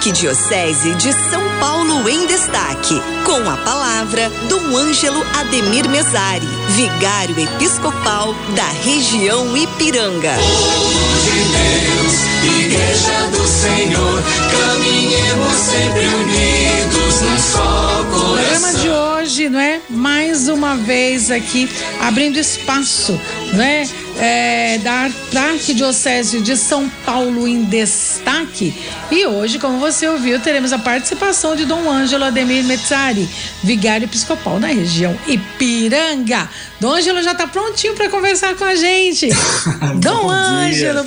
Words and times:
Arquidiocese 0.00 0.94
de 0.94 1.12
São 1.12 1.42
Paulo 1.60 2.08
em 2.08 2.26
Destaque. 2.26 3.02
Com 3.26 3.50
a 3.50 3.56
palavra, 3.58 4.32
Dom 4.48 4.74
Ângelo 4.74 5.22
Ademir 5.38 5.86
Mesari, 5.90 6.48
Vigário 6.70 7.38
Episcopal 7.38 8.34
da 8.56 8.66
região 8.82 9.54
Ipiranga. 9.54 10.32
Povo 10.36 11.20
de 11.22 11.44
Deus, 11.52 12.64
Igreja 12.64 13.28
do 13.30 13.46
Senhor, 13.46 14.22
caminhemos 14.50 15.52
sempre 15.52 16.06
unidos 16.06 17.20
num 17.20 17.38
só 17.38 18.04
coração. 18.10 18.32
programa 18.32 18.72
de 18.78 18.88
hoje, 18.88 19.48
não 19.50 19.60
é? 19.60 19.82
Mais 19.90 20.48
uma 20.48 20.76
vez 20.76 21.30
aqui 21.30 21.68
abrindo 22.00 22.38
espaço, 22.38 23.20
não 23.52 23.62
é? 23.62 23.86
É, 24.20 24.78
da 24.78 25.42
Arquidiocese 25.50 26.40
de 26.40 26.56
São 26.56 26.88
Paulo 27.06 27.48
em 27.48 27.64
destaque. 27.64 28.74
E 29.10 29.26
hoje, 29.26 29.58
como 29.58 29.78
você 29.78 30.06
ouviu, 30.06 30.38
teremos 30.40 30.72
a 30.72 30.78
participação 30.78 31.56
de 31.56 31.64
Dom 31.64 31.90
Ângelo 31.90 32.24
Ademir 32.24 32.62
Mezzari, 32.64 33.28
vigário 33.62 34.04
episcopal 34.04 34.60
na 34.60 34.68
região 34.68 35.16
Ipiranga. 35.26 36.48
Dom 36.78 36.92
Ângelo 36.92 37.22
já 37.22 37.32
está 37.32 37.46
prontinho 37.46 37.94
para 37.94 38.08
conversar 38.08 38.54
com 38.56 38.64
a 38.64 38.74
gente. 38.74 39.28
Dom 40.00 40.28
Ângelo, 40.28 41.04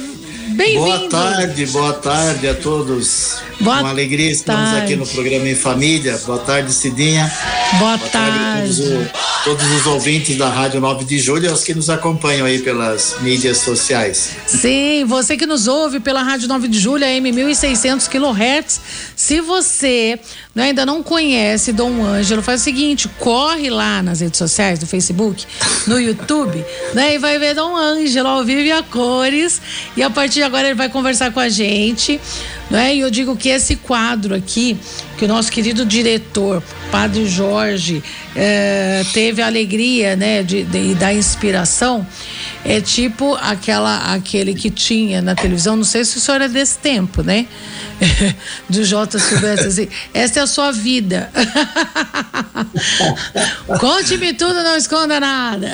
dia. 0.53 0.65
bem-vindo. 0.65 0.85
Boa 0.85 1.09
tarde, 1.09 1.65
boa 1.67 1.93
tarde 1.93 2.47
a 2.47 2.53
todos. 2.53 3.37
Boa 3.59 3.79
Uma 3.81 3.89
alegria 3.89 4.31
estamos 4.31 4.69
tarde. 4.71 4.85
aqui 4.85 4.95
no 4.95 5.05
programa 5.07 5.47
Em 5.47 5.55
Família. 5.55 6.17
Boa 6.25 6.39
tarde, 6.39 6.73
Cidinha. 6.73 7.31
Boa 7.79 7.97
Boa 7.97 8.09
tarde 8.09 8.37
a 8.37 8.61
todos, 8.61 8.77
tarde. 8.79 8.93
o- 8.93 9.43
todos 9.43 9.71
os 9.71 9.85
ouvintes 9.87 10.37
da 10.37 10.49
Rádio 10.49 10.79
9 10.79 11.03
de 11.05 11.19
Julho 11.19 11.45
e 11.45 11.47
aos 11.49 11.63
que 11.63 11.73
nos 11.73 11.89
acompanham 11.89 12.45
aí 12.45 12.59
pelas 12.59 13.15
mídias 13.21 13.57
sociais. 13.57 14.31
Sim, 14.47 15.05
você 15.05 15.35
que 15.37 15.45
nos 15.45 15.67
ouve 15.67 15.99
pela 15.99 16.21
Rádio 16.23 16.47
9 16.47 16.67
de 16.67 16.79
Julho, 16.79 17.03
AM 17.05 17.31
1600 17.31 18.07
kHz. 18.07 18.81
Se 19.15 19.41
você 19.41 20.19
né, 20.55 20.65
ainda 20.65 20.85
não 20.85 21.01
conhece 21.03 21.71
Dom 21.73 22.03
Ângelo, 22.05 22.41
faz 22.41 22.61
o 22.61 22.63
seguinte: 22.63 23.07
corre 23.19 23.69
lá 23.69 24.01
nas 24.03 24.19
redes 24.21 24.37
sociais, 24.37 24.79
no 24.79 24.87
Facebook, 24.87 25.45
no 25.87 25.99
YouTube, 25.99 26.63
né, 26.93 27.15
e 27.15 27.17
vai 27.17 27.37
ver 27.39 27.53
Dom 27.55 27.75
Ângelo 27.75 28.27
ao 28.27 28.43
vivo 28.43 28.61
e 28.61 28.71
a 28.71 28.81
cores. 28.83 29.61
E 29.95 30.03
a 30.03 30.09
partir 30.09 30.42
agora 30.43 30.67
ele 30.67 30.75
vai 30.75 30.89
conversar 30.89 31.31
com 31.31 31.39
a 31.39 31.49
gente. 31.49 32.19
Né? 32.69 32.95
E 32.95 32.99
eu 33.01 33.11
digo 33.11 33.35
que 33.35 33.49
esse 33.49 33.75
quadro 33.75 34.33
aqui, 34.33 34.77
que 35.17 35.25
o 35.25 35.27
nosso 35.27 35.51
querido 35.51 35.85
diretor, 35.85 36.63
Padre 36.91 37.27
Jorge, 37.27 38.01
eh, 38.35 39.03
teve 39.13 39.41
a 39.41 39.47
alegria 39.47 40.15
né, 40.15 40.41
de, 40.41 40.63
de, 40.63 40.95
da 40.95 41.13
inspiração, 41.13 42.05
é 42.65 42.81
tipo 42.81 43.35
aquela, 43.35 44.13
aquele 44.13 44.55
que 44.55 44.71
tinha 44.71 45.21
na 45.21 45.35
televisão, 45.35 45.75
não 45.75 45.83
sei 45.83 46.03
se 46.05 46.17
o 46.17 46.19
senhor 46.19 46.41
é 46.41 46.47
desse 46.47 46.77
tempo, 46.77 47.21
né? 47.21 47.45
Do 48.69 48.83
J. 48.83 49.19
Silvestre, 49.19 49.67
assim, 49.67 49.87
essa 50.13 50.39
é 50.39 50.43
a 50.43 50.47
sua 50.47 50.71
vida. 50.71 51.29
Conte-me 53.79 54.33
tudo, 54.33 54.63
não 54.63 54.77
esconda 54.77 55.19
nada. 55.19 55.69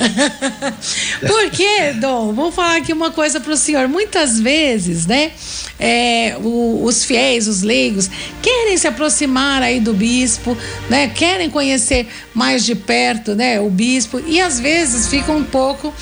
Por 1.26 1.50
quê, 1.50 1.92
Dom? 2.00 2.32
Vou 2.32 2.52
falar 2.52 2.76
aqui 2.76 2.92
uma 2.92 3.10
coisa 3.10 3.40
para 3.40 3.52
o 3.52 3.56
senhor. 3.56 3.88
Muitas 3.88 4.38
vezes, 4.38 5.06
né, 5.06 5.32
é, 5.78 6.36
o- 6.42 6.79
os 6.84 7.04
fiéis, 7.04 7.46
os 7.48 7.62
leigos, 7.62 8.10
querem 8.42 8.76
se 8.76 8.86
aproximar 8.86 9.62
aí 9.62 9.80
do 9.80 9.92
bispo, 9.92 10.56
né, 10.88 11.08
querem 11.08 11.50
conhecer 11.50 12.08
mais 12.34 12.64
de 12.64 12.74
perto, 12.74 13.34
né, 13.34 13.60
o 13.60 13.70
bispo, 13.70 14.20
e 14.26 14.40
às 14.40 14.58
vezes 14.60 15.08
ficam 15.08 15.38
um 15.38 15.44
pouco 15.44 15.92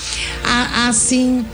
assim 0.86 1.44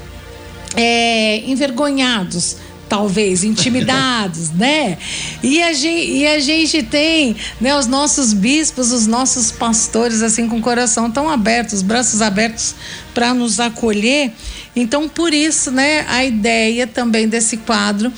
é, 0.76 1.38
envergonhados, 1.46 2.56
talvez, 2.88 3.42
intimidados, 3.44 4.50
né? 4.54 4.98
E 5.42 5.62
a, 5.62 5.72
gente, 5.72 6.10
e 6.10 6.26
a 6.26 6.38
gente 6.38 6.82
tem 6.82 7.36
né, 7.60 7.76
os 7.76 7.86
nossos 7.86 8.32
bispos, 8.32 8.92
os 8.92 9.06
nossos 9.06 9.50
pastores, 9.50 10.22
assim, 10.22 10.48
com 10.48 10.58
o 10.58 10.60
coração 10.60 11.10
tão 11.10 11.28
aberto, 11.28 11.72
os 11.72 11.82
braços 11.82 12.20
abertos 12.20 12.74
para 13.12 13.32
nos 13.32 13.60
acolher. 13.60 14.32
Então, 14.76 15.08
por 15.08 15.32
isso, 15.32 15.70
né, 15.70 16.04
a 16.08 16.24
ideia 16.24 16.86
também 16.86 17.28
desse 17.28 17.56
quadro 17.58 18.12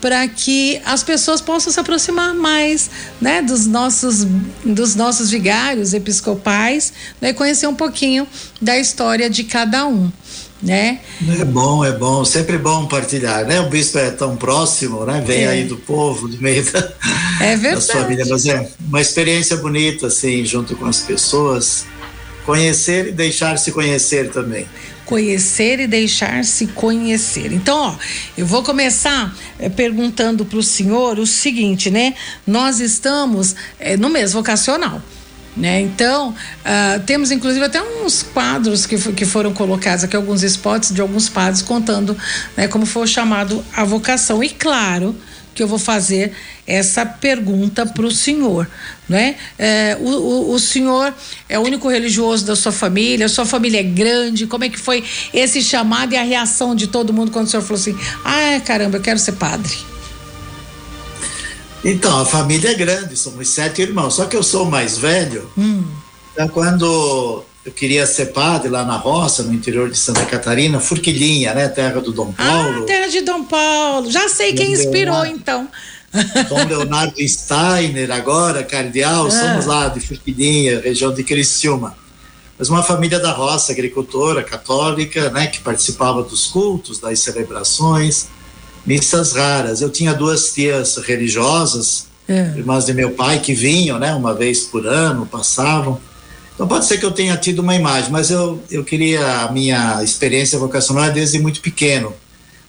para 0.00 0.26
que 0.28 0.80
as 0.84 1.02
pessoas 1.02 1.40
possam 1.40 1.72
se 1.72 1.78
aproximar 1.78 2.34
mais, 2.34 2.90
né, 3.20 3.42
dos 3.42 3.66
nossos 3.66 4.26
dos 4.64 4.94
nossos 4.94 5.30
vigários 5.30 5.92
episcopais, 5.94 6.92
né, 7.20 7.32
conhecer 7.32 7.66
um 7.66 7.74
pouquinho 7.74 8.26
da 8.60 8.78
história 8.78 9.28
de 9.28 9.44
cada 9.44 9.86
um, 9.86 10.10
né? 10.62 11.00
É 11.40 11.44
bom, 11.44 11.84
é 11.84 11.92
bom, 11.92 12.24
sempre 12.24 12.58
bom 12.58 12.86
partilhar, 12.86 13.44
né? 13.46 13.60
O 13.60 13.68
bispo 13.70 13.98
é 13.98 14.10
tão 14.10 14.36
próximo, 14.36 15.04
né? 15.04 15.22
Vem 15.26 15.44
É. 15.44 15.48
aí 15.48 15.64
do 15.64 15.76
povo, 15.76 16.28
do 16.28 16.40
meio 16.40 16.62
da, 16.70 16.92
É 17.40 17.56
da 17.56 17.62
verdade. 17.62 17.84
sua 17.84 18.02
vida, 18.04 18.24
mas 18.28 18.44
é 18.46 18.68
uma 18.88 19.00
experiência 19.00 19.56
bonita, 19.56 20.06
assim, 20.08 20.44
junto 20.44 20.76
com 20.76 20.86
as 20.86 21.00
pessoas. 21.00 21.84
Conhecer 22.44 23.08
e 23.08 23.12
deixar-se 23.12 23.70
conhecer 23.70 24.30
também. 24.30 24.66
Conhecer 25.10 25.80
e 25.80 25.86
deixar-se 25.88 26.68
conhecer. 26.68 27.52
Então, 27.52 27.76
ó, 27.76 27.96
eu 28.38 28.46
vou 28.46 28.62
começar 28.62 29.36
eh, 29.58 29.68
perguntando 29.68 30.44
para 30.44 30.58
o 30.58 30.62
senhor 30.62 31.18
o 31.18 31.26
seguinte, 31.26 31.90
né? 31.90 32.14
Nós 32.46 32.78
estamos 32.78 33.56
eh, 33.80 33.96
no 33.96 34.08
mês 34.08 34.32
vocacional. 34.32 35.02
Né? 35.56 35.80
Então, 35.80 36.32
ah, 36.64 37.00
temos 37.04 37.32
inclusive 37.32 37.64
até 37.64 37.82
uns 37.82 38.22
quadros 38.22 38.86
que, 38.86 38.96
que 39.12 39.24
foram 39.26 39.52
colocados 39.52 40.04
aqui, 40.04 40.14
alguns 40.14 40.44
spots 40.44 40.94
de 40.94 41.00
alguns 41.00 41.28
padres 41.28 41.60
contando 41.60 42.16
né, 42.56 42.68
como 42.68 42.86
foi 42.86 43.08
chamado 43.08 43.64
a 43.74 43.82
vocação. 43.82 44.44
E 44.44 44.48
claro 44.48 45.14
que 45.54 45.62
eu 45.62 45.68
vou 45.68 45.78
fazer 45.78 46.32
essa 46.66 47.04
pergunta 47.04 47.84
para 47.84 48.06
o 48.06 48.10
senhor, 48.10 48.68
né? 49.08 49.36
É, 49.58 49.96
o, 50.00 50.08
o, 50.08 50.52
o 50.52 50.58
senhor 50.58 51.12
é 51.48 51.58
o 51.58 51.62
único 51.62 51.88
religioso 51.88 52.44
da 52.44 52.54
sua 52.54 52.72
família, 52.72 53.26
a 53.26 53.28
sua 53.28 53.44
família 53.44 53.80
é 53.80 53.82
grande, 53.82 54.46
como 54.46 54.64
é 54.64 54.68
que 54.68 54.78
foi 54.78 55.04
esse 55.32 55.62
chamado 55.62 56.12
e 56.12 56.16
a 56.16 56.22
reação 56.22 56.74
de 56.74 56.86
todo 56.86 57.12
mundo 57.12 57.30
quando 57.30 57.46
o 57.46 57.50
senhor 57.50 57.62
falou 57.62 57.80
assim, 57.80 57.96
ah, 58.24 58.60
caramba, 58.64 58.98
eu 58.98 59.02
quero 59.02 59.18
ser 59.18 59.32
padre? 59.32 59.76
Então, 61.84 62.20
a 62.20 62.26
família 62.26 62.70
é 62.70 62.74
grande, 62.74 63.16
somos 63.16 63.48
sete 63.48 63.80
irmãos, 63.80 64.14
só 64.14 64.26
que 64.26 64.36
eu 64.36 64.42
sou 64.42 64.64
o 64.64 64.70
mais 64.70 64.98
velho. 64.98 65.50
Então, 66.32 66.48
quando 66.48 67.44
eu 67.64 67.72
queria 67.72 68.06
ser 68.06 68.26
padre 68.32 68.68
lá 68.68 68.84
na 68.84 68.96
roça, 68.96 69.42
no 69.42 69.52
interior 69.52 69.90
de 69.90 69.96
Santa 69.98 70.24
Catarina, 70.24 70.80
Furquilinha, 70.80 71.52
né? 71.54 71.68
Terra 71.68 72.00
do 72.00 72.10
Dom 72.12 72.32
Paulo. 72.32 72.82
Ah, 72.82 72.86
terra 72.86 73.08
de 73.08 73.20
Dom 73.20 73.44
Paulo, 73.44 74.10
já 74.10 74.28
sei 74.28 74.52
quem 74.54 74.70
Meu 74.70 74.80
inspirou 74.80 75.22
Deus. 75.22 75.34
então. 75.34 75.68
Dom 76.48 76.64
Leonardo 76.66 77.14
Steiner, 77.28 78.10
agora 78.10 78.64
cardeal, 78.64 79.26
Ah. 79.26 79.30
somos 79.30 79.66
lá 79.66 79.88
de 79.88 80.00
Furquilinha, 80.00 80.80
região 80.80 81.12
de 81.14 81.22
Criciúma. 81.22 81.94
Mas 82.58 82.68
uma 82.68 82.82
família 82.82 83.18
da 83.20 83.30
roça, 83.32 83.72
agricultora, 83.72 84.42
católica, 84.42 85.30
né, 85.30 85.46
que 85.46 85.60
participava 85.60 86.22
dos 86.22 86.46
cultos, 86.46 86.98
das 86.98 87.20
celebrações, 87.20 88.26
missas 88.84 89.32
raras. 89.32 89.80
Eu 89.80 89.88
tinha 89.90 90.12
duas 90.12 90.52
tias 90.52 90.96
religiosas, 90.96 92.06
É. 92.28 92.52
irmãs 92.56 92.86
de 92.86 92.92
meu 92.92 93.12
pai, 93.12 93.38
que 93.38 93.54
vinham, 93.54 93.98
né, 93.98 94.12
uma 94.14 94.34
vez 94.34 94.60
por 94.64 94.86
ano, 94.86 95.26
passavam. 95.26 96.00
Então 96.60 96.68
pode 96.68 96.84
ser 96.84 96.98
que 96.98 97.06
eu 97.06 97.10
tenha 97.10 97.34
tido 97.38 97.60
uma 97.60 97.74
imagem, 97.74 98.12
mas 98.12 98.30
eu, 98.30 98.62
eu 98.70 98.84
queria, 98.84 99.44
a 99.44 99.50
minha 99.50 100.04
experiência 100.04 100.58
vocacional 100.58 101.04
é 101.04 101.10
desde 101.10 101.38
muito 101.38 101.62
pequeno. 101.62 102.12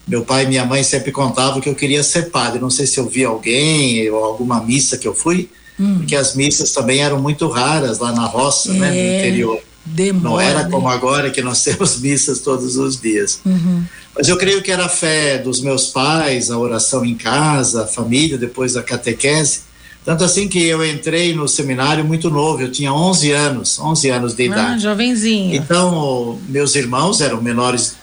Meu 0.07 0.23
pai 0.23 0.45
e 0.45 0.47
minha 0.47 0.63
mãe 0.63 0.81
sempre 0.81 1.11
contavam 1.11 1.59
que 1.59 1.67
eu 1.67 1.75
queria 1.75 2.01
ser 2.01 2.29
padre. 2.29 2.61
Não 2.61 2.69
sei 2.69 2.87
se 2.87 2.97
eu 2.97 3.09
vi 3.09 3.25
alguém 3.25 4.09
ou 4.09 4.23
alguma 4.23 4.63
missa 4.63 4.97
que 4.97 5.05
eu 5.05 5.13
fui, 5.13 5.49
porque 5.97 6.15
as 6.15 6.35
missas 6.35 6.71
também 6.71 7.01
eram 7.01 7.21
muito 7.21 7.49
raras 7.49 7.99
lá 7.99 8.13
na 8.13 8.25
roça, 8.25 8.71
né, 8.71 8.91
no 8.91 8.95
É, 8.95 9.19
interior. 9.19 9.59
Demora. 9.83 10.23
Não 10.23 10.39
era 10.39 10.63
né? 10.63 10.69
como 10.71 10.87
agora 10.87 11.29
que 11.29 11.41
nós 11.41 11.59
temos 11.65 11.99
missas 11.99 12.39
todos 12.39 12.77
os 12.77 12.97
dias. 12.97 13.41
Uhum. 13.45 13.83
Mas 14.15 14.29
eu 14.29 14.37
creio 14.37 14.61
que 14.61 14.71
era 14.71 14.85
a 14.85 14.89
fé 14.89 15.37
dos 15.37 15.59
meus 15.59 15.87
pais, 15.87 16.49
a 16.49 16.57
oração 16.57 17.03
em 17.03 17.15
casa, 17.15 17.83
a 17.83 17.87
família, 17.87 18.37
depois 18.37 18.77
a 18.77 18.83
catequese. 18.83 19.63
Tanto 20.03 20.23
assim 20.23 20.47
que 20.47 20.63
eu 20.65 20.83
entrei 20.85 21.35
no 21.35 21.47
seminário 21.47 22.03
muito 22.03 22.29
novo, 22.29 22.61
eu 22.63 22.71
tinha 22.71 22.91
11 22.91 23.31
anos, 23.31 23.79
11 23.79 24.09
anos 24.09 24.33
de 24.33 24.43
Ah, 24.43 24.45
idade. 24.47 24.81
jovenzinho. 24.83 25.55
Então, 25.55 26.39
meus 26.49 26.75
irmãos 26.75 27.21
eram 27.21 27.39
menores 27.41 27.95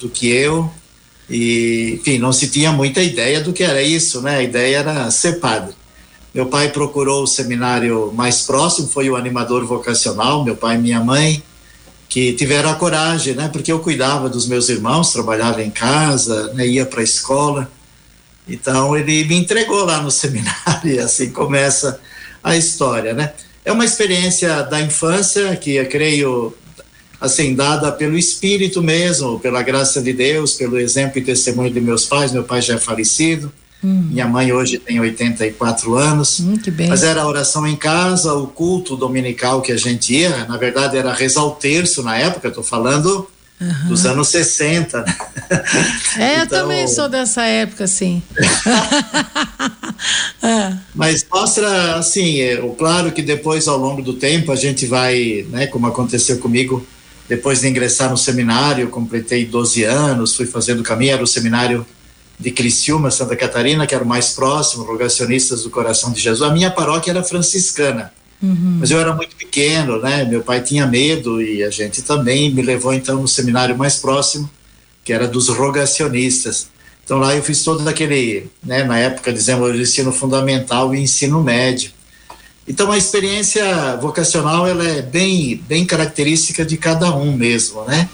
do 0.00 0.08
que 0.08 0.28
eu, 0.28 0.68
e, 1.30 1.98
enfim, 2.00 2.18
não 2.18 2.32
se 2.32 2.48
tinha 2.48 2.72
muita 2.72 3.02
ideia 3.02 3.40
do 3.40 3.52
que 3.52 3.62
era 3.62 3.80
isso, 3.82 4.20
né? 4.20 4.38
A 4.38 4.42
ideia 4.42 4.78
era 4.78 5.10
ser 5.10 5.38
padre. 5.40 5.74
Meu 6.34 6.46
pai 6.46 6.70
procurou 6.70 7.22
o 7.22 7.26
seminário 7.26 8.12
mais 8.12 8.42
próximo, 8.42 8.88
foi 8.88 9.08
o 9.08 9.14
animador 9.14 9.64
vocacional, 9.64 10.44
meu 10.44 10.56
pai 10.56 10.74
e 10.74 10.78
minha 10.80 10.98
mãe, 11.02 11.40
que 12.08 12.32
tiveram 12.32 12.70
a 12.70 12.74
coragem, 12.74 13.34
né? 13.34 13.48
Porque 13.52 13.70
eu 13.70 13.78
cuidava 13.78 14.28
dos 14.28 14.46
meus 14.48 14.68
irmãos, 14.68 15.12
trabalhava 15.12 15.62
em 15.62 15.70
casa, 15.70 16.52
né? 16.54 16.66
ia 16.66 16.84
para 16.84 17.00
a 17.00 17.04
escola. 17.04 17.70
Então 18.48 18.96
ele 18.96 19.24
me 19.24 19.36
entregou 19.36 19.84
lá 19.84 20.02
no 20.02 20.10
seminário 20.10 20.80
e 20.84 20.98
assim 20.98 21.30
começa 21.30 22.00
a 22.42 22.56
história, 22.56 23.14
né? 23.14 23.32
É 23.64 23.72
uma 23.72 23.84
experiência 23.84 24.62
da 24.62 24.80
infância 24.80 25.56
que 25.56 25.76
eu 25.76 25.88
creio 25.88 26.54
assim 27.20 27.54
dada 27.54 27.90
pelo 27.90 28.18
espírito 28.18 28.82
mesmo, 28.82 29.40
pela 29.40 29.62
graça 29.62 30.02
de 30.02 30.12
Deus, 30.12 30.54
pelo 30.54 30.78
exemplo 30.78 31.18
e 31.18 31.22
testemunho 31.22 31.70
de 31.70 31.80
meus 31.80 32.04
pais. 32.04 32.32
Meu 32.32 32.44
pai 32.44 32.60
já 32.60 32.74
é 32.74 32.78
falecido, 32.78 33.50
Hum. 33.84 34.08
Minha 34.10 34.26
mãe 34.26 34.50
hoje 34.50 34.78
tem 34.78 34.98
84 34.98 35.94
anos. 35.94 36.40
Hum. 36.40 36.56
Mas 36.88 37.02
era 37.02 37.20
a 37.20 37.28
oração 37.28 37.66
em 37.66 37.76
casa, 37.76 38.32
o 38.32 38.46
culto 38.46 38.96
dominical 38.96 39.60
que 39.60 39.70
a 39.70 39.76
gente 39.76 40.14
ia. 40.14 40.46
Na 40.46 40.56
verdade, 40.56 40.96
era 40.96 41.12
rezar 41.12 41.44
o 41.44 41.50
terço 41.50 42.02
na 42.02 42.16
época, 42.16 42.48
estou 42.48 42.64
falando 42.64 43.28
Uhum. 43.64 43.88
dos 43.88 44.04
anos 44.04 44.28
60. 44.28 45.00
Né? 45.00 45.16
É, 46.18 46.34
então... 46.42 46.58
eu 46.58 46.62
também 46.62 46.86
sou 46.86 47.08
dessa 47.08 47.44
época, 47.44 47.86
sim. 47.86 48.22
é. 50.42 50.76
Mas 50.94 51.26
mostra, 51.32 51.96
assim, 51.96 52.40
é, 52.40 52.56
claro 52.76 53.10
que 53.12 53.22
depois, 53.22 53.66
ao 53.66 53.78
longo 53.78 54.02
do 54.02 54.12
tempo, 54.12 54.52
a 54.52 54.56
gente 54.56 54.86
vai, 54.86 55.46
né, 55.48 55.66
como 55.66 55.86
aconteceu 55.86 56.38
comigo, 56.38 56.86
depois 57.28 57.60
de 57.62 57.68
ingressar 57.68 58.10
no 58.10 58.18
seminário, 58.18 58.88
completei 58.90 59.46
12 59.46 59.84
anos, 59.84 60.36
fui 60.36 60.46
fazendo 60.46 60.82
caminho, 60.82 61.14
era 61.14 61.22
o 61.22 61.26
seminário 61.26 61.86
de 62.38 62.50
Criciúma, 62.50 63.10
Santa 63.10 63.34
Catarina, 63.34 63.86
que 63.86 63.94
era 63.94 64.04
o 64.04 64.06
mais 64.06 64.30
próximo, 64.30 64.84
rogacionistas 64.84 65.62
do 65.62 65.70
coração 65.70 66.12
de 66.12 66.20
Jesus. 66.20 66.48
A 66.48 66.52
minha 66.52 66.70
paróquia 66.70 67.12
era 67.12 67.22
franciscana. 67.22 68.12
Uhum. 68.44 68.76
Mas 68.80 68.90
eu 68.90 69.00
era 69.00 69.14
muito 69.14 69.34
pequeno, 69.36 69.98
né? 69.98 70.24
Meu 70.24 70.42
pai 70.42 70.60
tinha 70.60 70.86
medo 70.86 71.40
e 71.40 71.64
a 71.64 71.70
gente 71.70 72.02
também 72.02 72.52
me 72.52 72.60
levou 72.60 72.92
então 72.92 73.22
no 73.22 73.28
seminário 73.28 73.76
mais 73.76 73.96
próximo, 73.96 74.50
que 75.02 75.12
era 75.12 75.26
dos 75.26 75.48
rogacionistas. 75.48 76.68
Então 77.02 77.18
lá 77.18 77.34
eu 77.34 77.42
fiz 77.42 77.62
todo 77.62 77.86
aquele, 77.88 78.50
né, 78.62 78.84
na 78.84 78.98
época 78.98 79.32
dizemos 79.32 79.70
o 79.70 79.74
ensino 79.74 80.12
fundamental 80.12 80.94
e 80.94 81.00
ensino 81.00 81.42
médio. 81.42 81.90
Então 82.68 82.90
a 82.92 82.98
experiência 82.98 83.96
vocacional 83.96 84.66
ela 84.66 84.86
é 84.86 85.02
bem 85.02 85.62
bem 85.66 85.86
característica 85.86 86.64
de 86.64 86.76
cada 86.76 87.14
um 87.14 87.32
mesmo, 87.32 87.82
né? 87.84 88.08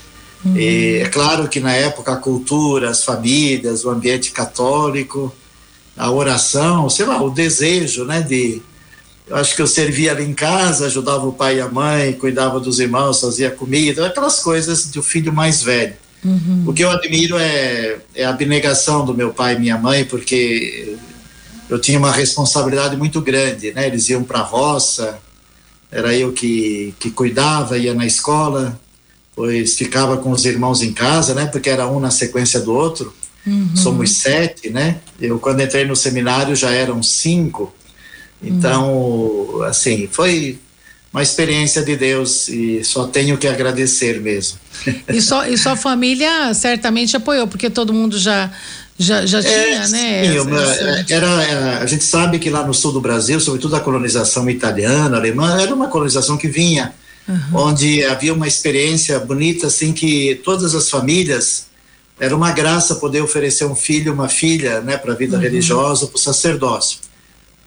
Uhum. 0.45 0.55
é 0.57 1.07
claro 1.13 1.49
que 1.49 1.61
na 1.61 1.73
época 1.73 2.13
a 2.13 2.17
cultura, 2.17 2.89
as 2.89 3.05
famílias, 3.05 3.85
o 3.85 3.91
ambiente 3.91 4.31
católico, 4.31 5.35
a 5.95 6.11
oração, 6.11 6.89
sei 6.89 7.05
lá, 7.05 7.23
o 7.23 7.29
desejo, 7.29 8.07
né, 8.07 8.23
de 8.23 8.63
acho 9.31 9.55
que 9.55 9.63
eu 9.63 9.67
servia 9.67 10.13
ali 10.13 10.25
em 10.25 10.35
casa, 10.35 10.87
ajudava 10.87 11.27
o 11.27 11.33
pai 11.33 11.57
e 11.57 11.61
a 11.61 11.69
mãe, 11.69 12.13
cuidava 12.13 12.59
dos 12.59 12.81
irmãos, 12.81 13.21
fazia 13.21 13.51
comida, 13.51 14.07
aquelas 14.07 14.41
coisas 14.41 14.87
do 14.87 15.03
filho 15.03 15.33
mais 15.33 15.63
velho. 15.63 15.95
Uhum. 16.25 16.65
O 16.67 16.73
que 16.73 16.85
eu 16.85 16.91
admiro 16.91 17.39
é, 17.39 17.99
é 18.15 18.25
a 18.25 18.31
abnegação 18.31 19.05
do 19.05 19.15
meu 19.15 19.33
pai 19.33 19.55
e 19.55 19.59
minha 19.59 19.79
mãe, 19.79 20.05
porque 20.05 20.97
eu 21.69 21.79
tinha 21.79 21.99
uma 21.99 22.13
responsabilidade 22.13 22.97
muito 22.97 23.21
grande, 23.21 23.73
né? 23.73 23.87
Eles 23.87 24.09
iam 24.09 24.23
para 24.23 24.41
a 24.41 24.43
roça, 24.43 25.19
era 25.91 26.15
eu 26.15 26.33
que, 26.33 26.95
que 26.99 27.11
cuidava, 27.11 27.79
ia 27.79 27.95
na 27.95 28.07
escola, 28.07 28.79
pois 29.35 29.77
ficava 29.77 30.17
com 30.19 30.31
os 30.31 30.45
irmãos 30.45 30.83
em 30.83 30.93
casa, 30.93 31.35
né? 31.35 31.47
Porque 31.47 31.71
era 31.71 31.87
um 31.87 31.99
na 31.99 32.11
sequência 32.11 32.61
do 32.61 32.75
outro. 32.75 33.15
Uhum. 33.47 33.71
Somos 33.75 34.19
sete, 34.19 34.69
né? 34.69 35.01
Eu 35.21 35.39
quando 35.39 35.63
entrei 35.63 35.85
no 35.85 35.97
seminário 35.97 36.55
já 36.55 36.71
eram 36.71 37.03
cinco. 37.03 37.73
Então, 38.43 38.93
uhum. 38.93 39.63
assim, 39.63 40.09
foi 40.11 40.59
uma 41.13 41.23
experiência 41.23 41.83
de 41.83 41.97
Deus 41.97 42.49
e 42.49 42.83
só 42.85 43.07
tenho 43.07 43.37
que 43.37 43.47
agradecer 43.47 44.21
mesmo. 44.21 44.59
E, 45.09 45.21
só, 45.21 45.47
e 45.47 45.59
sua 45.59 45.77
família 45.77 46.55
certamente 46.55 47.17
apoiou, 47.17 47.47
porque 47.47 47.69
todo 47.69 47.93
mundo 47.93 48.19
já 48.19 48.51
já, 49.01 49.25
já 49.25 49.39
é, 49.39 49.43
tinha, 49.43 49.89
né? 49.89 50.25
Sim, 50.27 50.39
uma, 50.41 50.63
era, 51.09 51.79
a 51.79 51.87
gente 51.87 52.05
sabe 52.05 52.39
que 52.39 52.51
lá 52.51 52.67
no 52.67 52.75
sul 52.75 52.93
do 52.93 53.01
Brasil, 53.01 53.41
sobretudo 53.41 53.75
a 53.75 53.81
colonização 53.81 54.49
italiana, 54.51 55.17
alemã, 55.17 55.59
era 55.59 55.75
uma 55.75 55.89
colonização 55.89 56.37
que 56.37 56.47
vinha, 56.47 56.93
uhum. 57.27 57.41
onde 57.55 58.05
havia 58.05 58.35
uma 58.35 58.47
experiência 58.47 59.19
bonita, 59.19 59.69
assim, 59.69 59.95
que 59.95 60.39
todas 60.45 60.75
as 60.75 60.91
famílias 60.91 61.65
era 62.19 62.37
uma 62.37 62.53
graça 62.53 62.97
poder 62.97 63.23
oferecer 63.23 63.65
um 63.65 63.75
filho, 63.75 64.13
uma 64.13 64.29
filha, 64.29 64.83
né, 64.83 64.99
para 64.99 65.15
a 65.15 65.17
vida 65.17 65.39
uhum. 65.39 65.43
religiosa, 65.43 66.07
para 66.07 66.17
o 66.17 66.19
sacerdócio. 66.19 66.99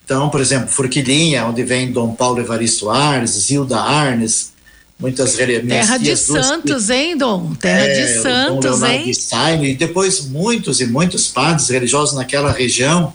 Então, 0.03 0.29
por 0.29 0.41
exemplo, 0.41 0.67
Forquilinha, 0.67 1.45
onde 1.45 1.63
vem 1.63 1.91
Dom 1.91 2.13
Paulo 2.13 2.39
Evaristo 2.39 2.89
Arnes, 2.89 3.31
Zilda 3.31 3.79
Arnes, 3.79 4.51
muitas 4.99 5.35
Terra 5.35 5.97
de 5.97 6.15
Santos, 6.17 6.89
hein, 6.89 7.17
Dom? 7.17 7.53
Terra 7.55 7.85
é, 7.85 8.05
de 8.05 8.21
Santos, 8.21 8.79
Dom 8.79 8.85
hein? 8.85 9.13
Stein, 9.13 9.65
e 9.65 9.75
depois 9.75 10.25
muitos 10.25 10.81
e 10.81 10.85
muitos 10.85 11.27
padres 11.27 11.69
religiosos 11.69 12.15
naquela 12.15 12.51
região. 12.51 13.13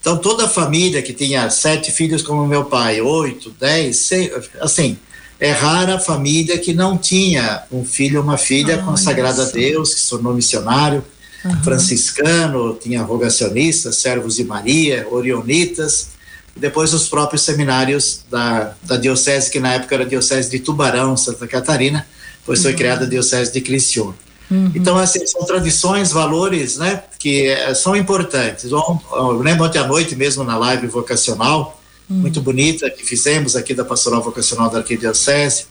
Então, 0.00 0.16
toda 0.16 0.44
a 0.44 0.48
família 0.48 1.02
que 1.02 1.12
tinha 1.12 1.50
sete 1.50 1.90
filhos 1.90 2.22
como 2.22 2.46
meu 2.46 2.66
pai, 2.66 3.00
oito, 3.00 3.50
dez, 3.58 3.96
seis, 3.96 4.30
assim, 4.60 4.96
é 5.40 5.50
rara 5.50 5.96
a 5.96 6.00
família 6.00 6.58
que 6.58 6.72
não 6.72 6.96
tinha 6.98 7.62
um 7.70 7.84
filho 7.84 8.18
ou 8.18 8.24
uma 8.24 8.36
filha 8.36 8.78
consagrada 8.78 9.42
a 9.42 9.46
Deus, 9.46 9.94
que 9.94 10.00
se 10.00 10.08
tornou 10.08 10.34
missionário, 10.34 11.04
uhum. 11.44 11.62
franciscano, 11.62 12.78
tinha 12.80 13.02
rogacionistas, 13.02 13.96
servos 13.96 14.36
de 14.36 14.44
Maria, 14.44 15.06
orionitas, 15.10 16.17
depois 16.58 16.92
os 16.92 17.08
próprios 17.08 17.42
seminários 17.42 18.24
da, 18.30 18.74
da 18.82 18.96
diocese, 18.96 19.50
que 19.50 19.60
na 19.60 19.74
época 19.74 19.94
era 19.94 20.04
a 20.04 20.08
diocese 20.08 20.50
de 20.50 20.58
Tubarão, 20.58 21.16
Santa 21.16 21.46
Catarina, 21.46 22.06
foi 22.44 22.56
uhum. 22.56 22.76
criada 22.76 23.04
a 23.04 23.08
diocese 23.08 23.52
de 23.52 23.60
Criciúma. 23.60 24.14
Uhum. 24.50 24.72
Então, 24.74 24.96
assim, 24.96 25.26
são 25.26 25.44
tradições, 25.44 26.10
valores, 26.10 26.78
né, 26.78 27.02
que 27.18 27.46
é, 27.46 27.74
são 27.74 27.94
importantes. 27.94 28.70
Eu 28.70 29.02
lembro 29.42 29.64
ontem 29.64 29.78
à 29.78 29.86
noite 29.86 30.16
mesmo 30.16 30.42
na 30.42 30.56
live 30.56 30.86
vocacional, 30.86 31.80
uhum. 32.08 32.16
muito 32.16 32.40
bonita, 32.40 32.88
que 32.88 33.04
fizemos 33.04 33.54
aqui 33.54 33.74
da 33.74 33.84
Pastoral 33.84 34.22
Vocacional 34.22 34.70
da 34.70 34.78
Arquidiocese, 34.78 35.66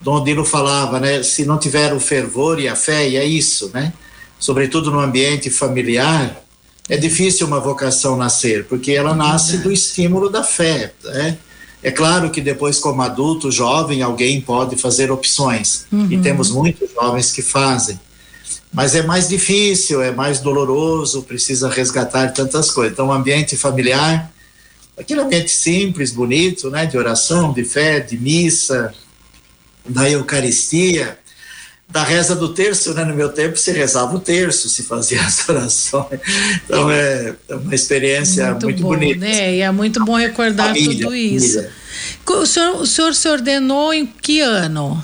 Dom 0.00 0.22
Dino 0.22 0.44
falava, 0.44 1.00
né, 1.00 1.22
se 1.22 1.44
não 1.44 1.58
tiver 1.58 1.92
o 1.92 2.00
fervor 2.00 2.60
e 2.60 2.68
a 2.68 2.76
fé, 2.76 3.08
e 3.08 3.16
é 3.16 3.24
isso, 3.24 3.70
né, 3.72 3.92
sobretudo 4.38 4.90
no 4.90 5.00
ambiente 5.00 5.50
familiar, 5.50 6.42
é 6.88 6.96
difícil 6.96 7.46
uma 7.46 7.60
vocação 7.60 8.16
nascer, 8.16 8.64
porque 8.66 8.92
ela 8.92 9.14
nasce 9.14 9.58
do 9.58 9.72
estímulo 9.72 10.30
da 10.30 10.42
fé. 10.42 10.92
Né? 11.04 11.38
É 11.82 11.90
claro 11.90 12.30
que 12.30 12.40
depois, 12.40 12.78
como 12.78 13.02
adulto, 13.02 13.50
jovem, 13.50 14.02
alguém 14.02 14.40
pode 14.40 14.76
fazer 14.76 15.10
opções, 15.10 15.86
uhum. 15.92 16.08
e 16.10 16.18
temos 16.18 16.50
muitos 16.50 16.90
jovens 16.92 17.32
que 17.32 17.42
fazem. 17.42 17.98
Mas 18.72 18.94
é 18.94 19.02
mais 19.02 19.28
difícil, 19.28 20.02
é 20.02 20.10
mais 20.10 20.40
doloroso, 20.40 21.22
precisa 21.22 21.68
resgatar 21.68 22.32
tantas 22.32 22.70
coisas. 22.70 22.92
Então, 22.92 23.08
o 23.08 23.12
ambiente 23.12 23.56
familiar, 23.56 24.30
aquele 24.96 25.20
ambiente 25.20 25.50
simples, 25.50 26.12
bonito, 26.12 26.70
né, 26.70 26.86
de 26.86 26.96
oração, 26.96 27.52
de 27.52 27.64
fé, 27.64 28.00
de 28.00 28.18
missa, 28.18 28.92
da 29.88 30.10
Eucaristia, 30.10 31.18
da 31.88 32.02
reza 32.02 32.34
do 32.34 32.52
terço, 32.52 32.92
né? 32.94 33.04
No 33.04 33.14
meu 33.14 33.28
tempo 33.28 33.56
se 33.56 33.70
rezava 33.70 34.16
o 34.16 34.20
terço, 34.20 34.68
se 34.68 34.82
fazia 34.82 35.20
as 35.24 35.48
orações. 35.48 36.20
Então 36.64 36.90
é, 36.90 37.34
é 37.48 37.54
uma 37.54 37.74
experiência 37.74 38.50
muito, 38.50 38.64
muito 38.64 38.82
bom, 38.82 38.88
bonita. 38.88 39.20
Né? 39.20 39.56
E 39.56 39.60
é 39.60 39.70
muito 39.70 40.04
bom 40.04 40.16
recordar 40.16 40.68
família, 40.68 41.04
tudo 41.04 41.14
isso. 41.14 41.64
O 42.26 42.46
senhor, 42.46 42.76
o 42.76 42.86
senhor 42.86 43.14
se 43.14 43.28
ordenou 43.28 43.94
em 43.94 44.04
que 44.06 44.40
ano? 44.40 45.02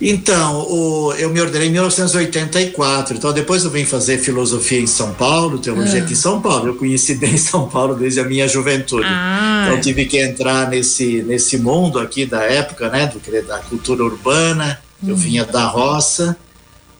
Então, 0.00 0.60
o, 0.68 1.14
eu 1.14 1.30
me 1.30 1.40
ordenei 1.40 1.68
em 1.68 1.72
1984. 1.72 3.16
Então, 3.16 3.32
depois 3.32 3.64
eu 3.64 3.70
vim 3.70 3.84
fazer 3.84 4.18
filosofia 4.18 4.80
em 4.80 4.86
São 4.86 5.14
Paulo, 5.14 5.58
teologia 5.58 6.00
ah. 6.00 6.04
aqui 6.04 6.12
em 6.12 6.16
São 6.16 6.40
Paulo. 6.40 6.68
Eu 6.68 6.74
conheci 6.74 7.14
bem 7.14 7.36
São 7.38 7.68
Paulo 7.68 7.94
desde 7.94 8.20
a 8.20 8.24
minha 8.24 8.46
juventude. 8.46 9.06
Ah. 9.08 9.66
Então, 9.66 9.80
tive 9.80 10.04
que 10.04 10.18
entrar 10.18 10.68
nesse, 10.68 11.22
nesse 11.22 11.56
mundo 11.58 11.98
aqui 11.98 12.26
da 12.26 12.42
época, 12.42 12.90
né, 12.90 13.06
do, 13.06 13.46
da 13.46 13.58
cultura 13.58 14.04
urbana. 14.04 14.78
Hum. 15.02 15.10
Eu 15.10 15.16
vinha 15.16 15.44
da 15.44 15.66
roça. 15.66 16.36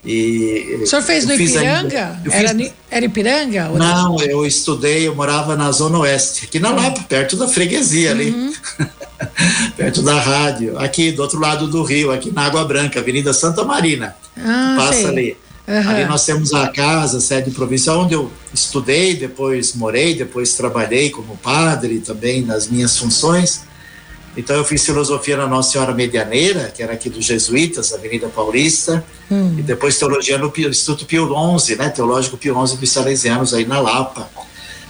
E 0.07 0.79
o 0.83 0.87
senhor 0.87 1.03
fez 1.03 1.27
no 1.27 1.35
Ipiranga? 1.35 2.21
Era, 2.31 2.55
fiz... 2.55 2.73
era 2.89 3.05
Ipiranga? 3.05 3.69
Não, 3.71 4.17
eu 4.21 4.47
estudei, 4.47 5.09
eu 5.09 5.17
morava 5.17 5.57
na 5.57 5.73
Zona 5.73 5.99
Oeste, 5.99 6.45
aqui 6.45 6.61
na 6.61 6.71
Lapa, 6.71 7.03
perto 7.09 7.37
da 7.37 7.49
freguesia 7.49 8.13
ali. 8.13 8.31
Uhum. 8.31 8.53
perto 9.77 10.03
da 10.03 10.19
rádio, 10.19 10.79
aqui 10.79 11.13
do 11.13 11.23
outro 11.23 11.41
lado 11.41 11.67
do 11.69 11.83
rio, 11.83 12.13
aqui 12.13 12.31
na 12.31 12.43
Água 12.43 12.65
Branca, 12.65 13.01
Avenida 13.01 13.33
Santa 13.33 13.65
Marina. 13.65 14.17
Ah, 14.37 14.75
Passa 14.79 14.93
sei. 14.93 15.07
ali. 15.07 15.37
Uhum. 15.67 15.91
Ali 15.91 16.05
nós 16.05 16.25
temos 16.25 16.55
a 16.55 16.69
casa, 16.69 17.19
a 17.19 17.21
sede 17.21 17.51
provincial, 17.51 18.01
onde 18.01 18.15
eu 18.15 18.31
estudei, 18.55 19.15
depois 19.15 19.75
morei, 19.75 20.15
depois 20.15 20.55
trabalhei 20.55 21.11
como 21.11 21.37
padre 21.37 21.99
também 21.99 22.43
nas 22.43 22.69
minhas 22.69 22.97
funções. 22.97 23.63
Então 24.37 24.55
eu 24.55 24.65
fiz 24.65 24.85
filosofia 24.85 25.37
na 25.37 25.47
Nossa 25.47 25.73
Senhora 25.73 25.95
Medianeira, 25.95 26.71
que 26.71 26.83
era 26.83 26.93
aqui 26.93 27.09
dos 27.09 27.25
Jesuítas, 27.25 27.93
Avenida 27.93 28.29
Paulista, 28.29 29.03
hum. 29.31 29.57
e 29.59 29.63
depois 29.63 29.99
teologia 29.99 30.37
no 30.37 30.53
Instituto 30.55 31.07
Pio 31.07 31.27
XI, 31.59 31.77
né, 31.77 31.89
Teológico 31.89 32.37
Pio 32.37 32.55
XI 32.67 32.77
dos 32.77 32.91
Salesianos 32.91 33.55
aí 33.55 33.65
na 33.65 33.81
Lapa. 33.81 34.29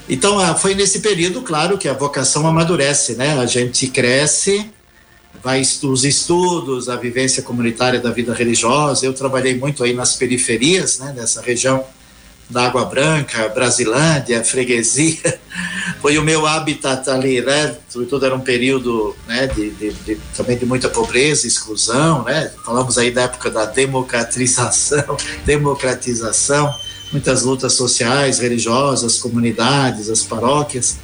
Então 0.09 0.39
ah, 0.39 0.55
foi 0.55 0.75
nesse 0.75 1.01
período, 1.01 1.43
claro, 1.43 1.77
que 1.77 1.89
a 1.89 1.93
vocação 1.93 2.47
amadurece, 2.47 3.15
né? 3.15 3.39
A 3.39 3.47
gente 3.47 3.89
cresce, 3.89 4.71
vai 5.43 5.61
os 5.61 6.05
estudos, 6.05 6.89
a 6.89 6.97
vivência 6.97 7.43
comunitária 7.43 8.01
da 8.01 8.11
vida 8.11 8.33
religiosa. 8.33 9.05
Eu 9.05 9.13
trabalhei 9.13 9.57
muito 9.57 9.83
aí 9.83 9.93
nas 9.93 10.15
periferias, 10.15 10.99
né, 10.99 11.13
nessa 11.17 11.41
região 11.41 11.85
da 12.49 12.67
Água 12.67 12.85
Branca, 12.85 13.49
Brasilândia, 13.49 14.45
Freguesia, 14.45 15.41
foi 16.01 16.17
o 16.17 16.23
meu 16.23 16.47
habitat 16.47 17.09
ali, 17.11 17.41
né? 17.41 17.77
Sobretudo 17.89 18.25
era 18.25 18.35
um 18.35 18.41
período, 18.41 19.17
né, 19.27 19.49
de, 19.49 19.71
de, 19.71 19.93
de, 19.93 20.15
também 20.37 20.57
de 20.57 20.65
muita 20.65 20.89
pobreza, 20.89 21.47
exclusão, 21.47 22.23
né? 22.23 22.53
Falamos 22.65 22.99
aí 22.99 23.11
da 23.11 23.23
época 23.23 23.51
da 23.51 23.65
democratização, 23.65 25.17
democratização, 25.45 26.73
muitas 27.13 27.43
lutas 27.43 27.75
sociais, 27.75 28.39
religiosas, 28.39 29.19
comunidades, 29.19 30.11
as 30.11 30.23
paróquias. 30.23 30.97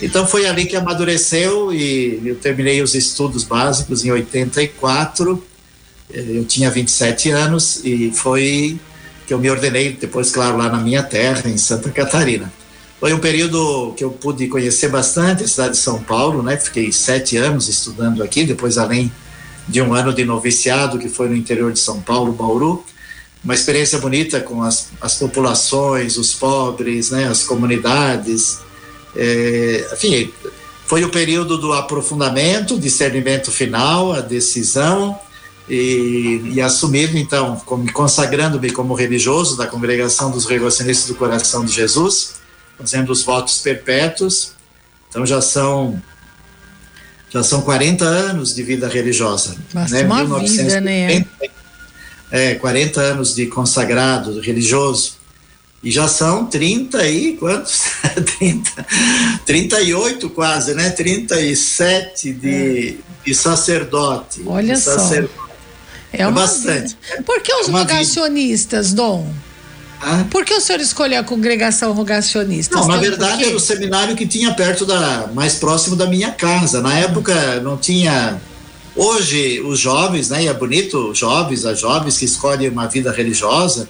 Então 0.00 0.26
foi 0.26 0.46
ali 0.46 0.66
que 0.66 0.76
amadureceu 0.76 1.72
e 1.72 2.20
eu 2.24 2.36
terminei 2.36 2.82
os 2.82 2.94
estudos 2.94 3.44
básicos 3.44 4.04
em 4.04 4.10
84. 4.10 5.42
Eh, 6.12 6.24
eu 6.34 6.44
tinha 6.44 6.70
27 6.70 7.30
anos 7.30 7.80
e 7.84 8.10
foi 8.12 8.78
que 9.26 9.32
eu 9.32 9.38
me 9.38 9.48
ordenei 9.48 9.92
depois, 9.92 10.30
claro, 10.30 10.56
lá 10.56 10.68
na 10.68 10.78
minha 10.78 11.02
terra, 11.02 11.48
em 11.48 11.56
Santa 11.56 11.90
Catarina. 11.90 12.52
Foi 12.98 13.12
um 13.12 13.18
período 13.18 13.94
que 13.96 14.04
eu 14.04 14.10
pude 14.10 14.46
conhecer 14.46 14.88
bastante 14.88 15.42
a 15.44 15.48
cidade 15.48 15.72
de 15.72 15.78
São 15.78 16.02
Paulo, 16.02 16.42
né? 16.42 16.56
Fiquei 16.56 16.92
sete 16.92 17.36
anos 17.36 17.68
estudando 17.68 18.22
aqui, 18.22 18.44
depois 18.44 18.78
além 18.78 19.10
de 19.68 19.80
um 19.80 19.94
ano 19.94 20.12
de 20.12 20.24
noviciado 20.24 20.98
que 20.98 21.08
foi 21.08 21.28
no 21.28 21.36
interior 21.36 21.72
de 21.72 21.78
São 21.78 22.00
Paulo, 22.00 22.32
Bauru. 22.32 22.84
Uma 23.44 23.54
experiência 23.54 23.98
bonita 23.98 24.40
com 24.40 24.62
as, 24.62 24.88
as 25.00 25.14
populações, 25.14 26.16
os 26.16 26.32
pobres, 26.34 27.10
né? 27.10 27.28
As 27.28 27.42
comunidades. 27.42 28.60
É, 29.16 29.90
enfim, 29.92 30.32
foi 30.86 31.04
o 31.04 31.10
período 31.10 31.58
do 31.58 31.72
aprofundamento, 31.72 32.78
discernimento 32.78 33.50
final, 33.50 34.12
a 34.12 34.20
decisão 34.20 35.18
e, 35.68 36.52
e 36.54 36.60
assumir, 36.60 37.16
então, 37.16 37.60
como, 37.66 37.92
consagrando-me 37.92 38.70
como 38.70 38.94
religioso 38.94 39.56
da 39.56 39.66
congregação 39.66 40.30
dos 40.30 40.46
revolucionistas 40.46 41.08
do 41.08 41.14
coração 41.14 41.64
de 41.64 41.72
Jesus 41.72 42.42
fazendo 42.82 43.10
os 43.10 43.22
votos 43.22 43.58
perpétuos. 43.58 44.52
Então 45.08 45.24
já 45.24 45.40
são 45.40 46.00
já 47.30 47.42
são 47.42 47.62
40 47.62 48.04
anos 48.04 48.54
de 48.54 48.62
vida 48.62 48.88
religiosa. 48.88 49.56
Mas 49.72 49.90
né? 49.90 50.02
uma 50.02 50.16
1980, 50.16 50.64
vida, 50.64 50.80
né? 50.80 51.26
É, 52.32 52.54
40 52.54 53.00
anos 53.00 53.34
de 53.34 53.46
consagrado 53.46 54.40
religioso. 54.40 55.20
E 55.84 55.90
já 55.90 56.08
são 56.08 56.46
30 56.46 57.06
e 57.06 57.32
quantos? 57.36 57.82
30, 58.38 58.86
38 59.44 60.30
quase, 60.30 60.74
né? 60.74 60.90
37 60.90 62.32
de, 62.32 62.88
é. 62.88 62.94
de 63.24 63.34
sacerdote. 63.34 64.42
Olha 64.46 64.74
de 64.74 64.80
sacerdote. 64.80 65.34
só. 65.36 65.42
É, 66.12 66.22
é 66.22 66.30
bastante. 66.30 66.96
Vida. 67.00 67.22
Por 67.24 67.40
que 67.40 67.52
os 67.52 67.68
é 67.68 67.72
vocacionistas, 67.72 68.92
Dom? 68.92 69.32
Ah. 70.00 70.24
Por 70.30 70.44
que 70.44 70.52
o 70.52 70.60
senhor 70.60 70.80
escolheu 70.80 71.20
a 71.20 71.24
congregação 71.24 71.92
rogacionista? 71.92 72.74
Não, 72.76 72.88
na 72.88 72.96
verdade 72.96 73.44
era 73.44 73.56
o 73.56 73.60
seminário 73.60 74.16
que 74.16 74.26
tinha 74.26 74.52
perto 74.52 74.84
da, 74.84 75.28
mais 75.32 75.54
próximo 75.54 75.94
da 75.94 76.06
minha 76.06 76.32
casa. 76.32 76.82
Na 76.82 76.98
época 76.98 77.60
não 77.60 77.76
tinha. 77.76 78.40
Hoje 78.94 79.60
os 79.60 79.78
jovens, 79.78 80.30
né? 80.30 80.44
E 80.44 80.48
é 80.48 80.54
bonito 80.54 81.14
jovens, 81.14 81.64
as 81.64 81.80
jovens 81.80 82.18
que 82.18 82.24
escolhem 82.24 82.68
uma 82.68 82.86
vida 82.86 83.10
religiosa, 83.10 83.88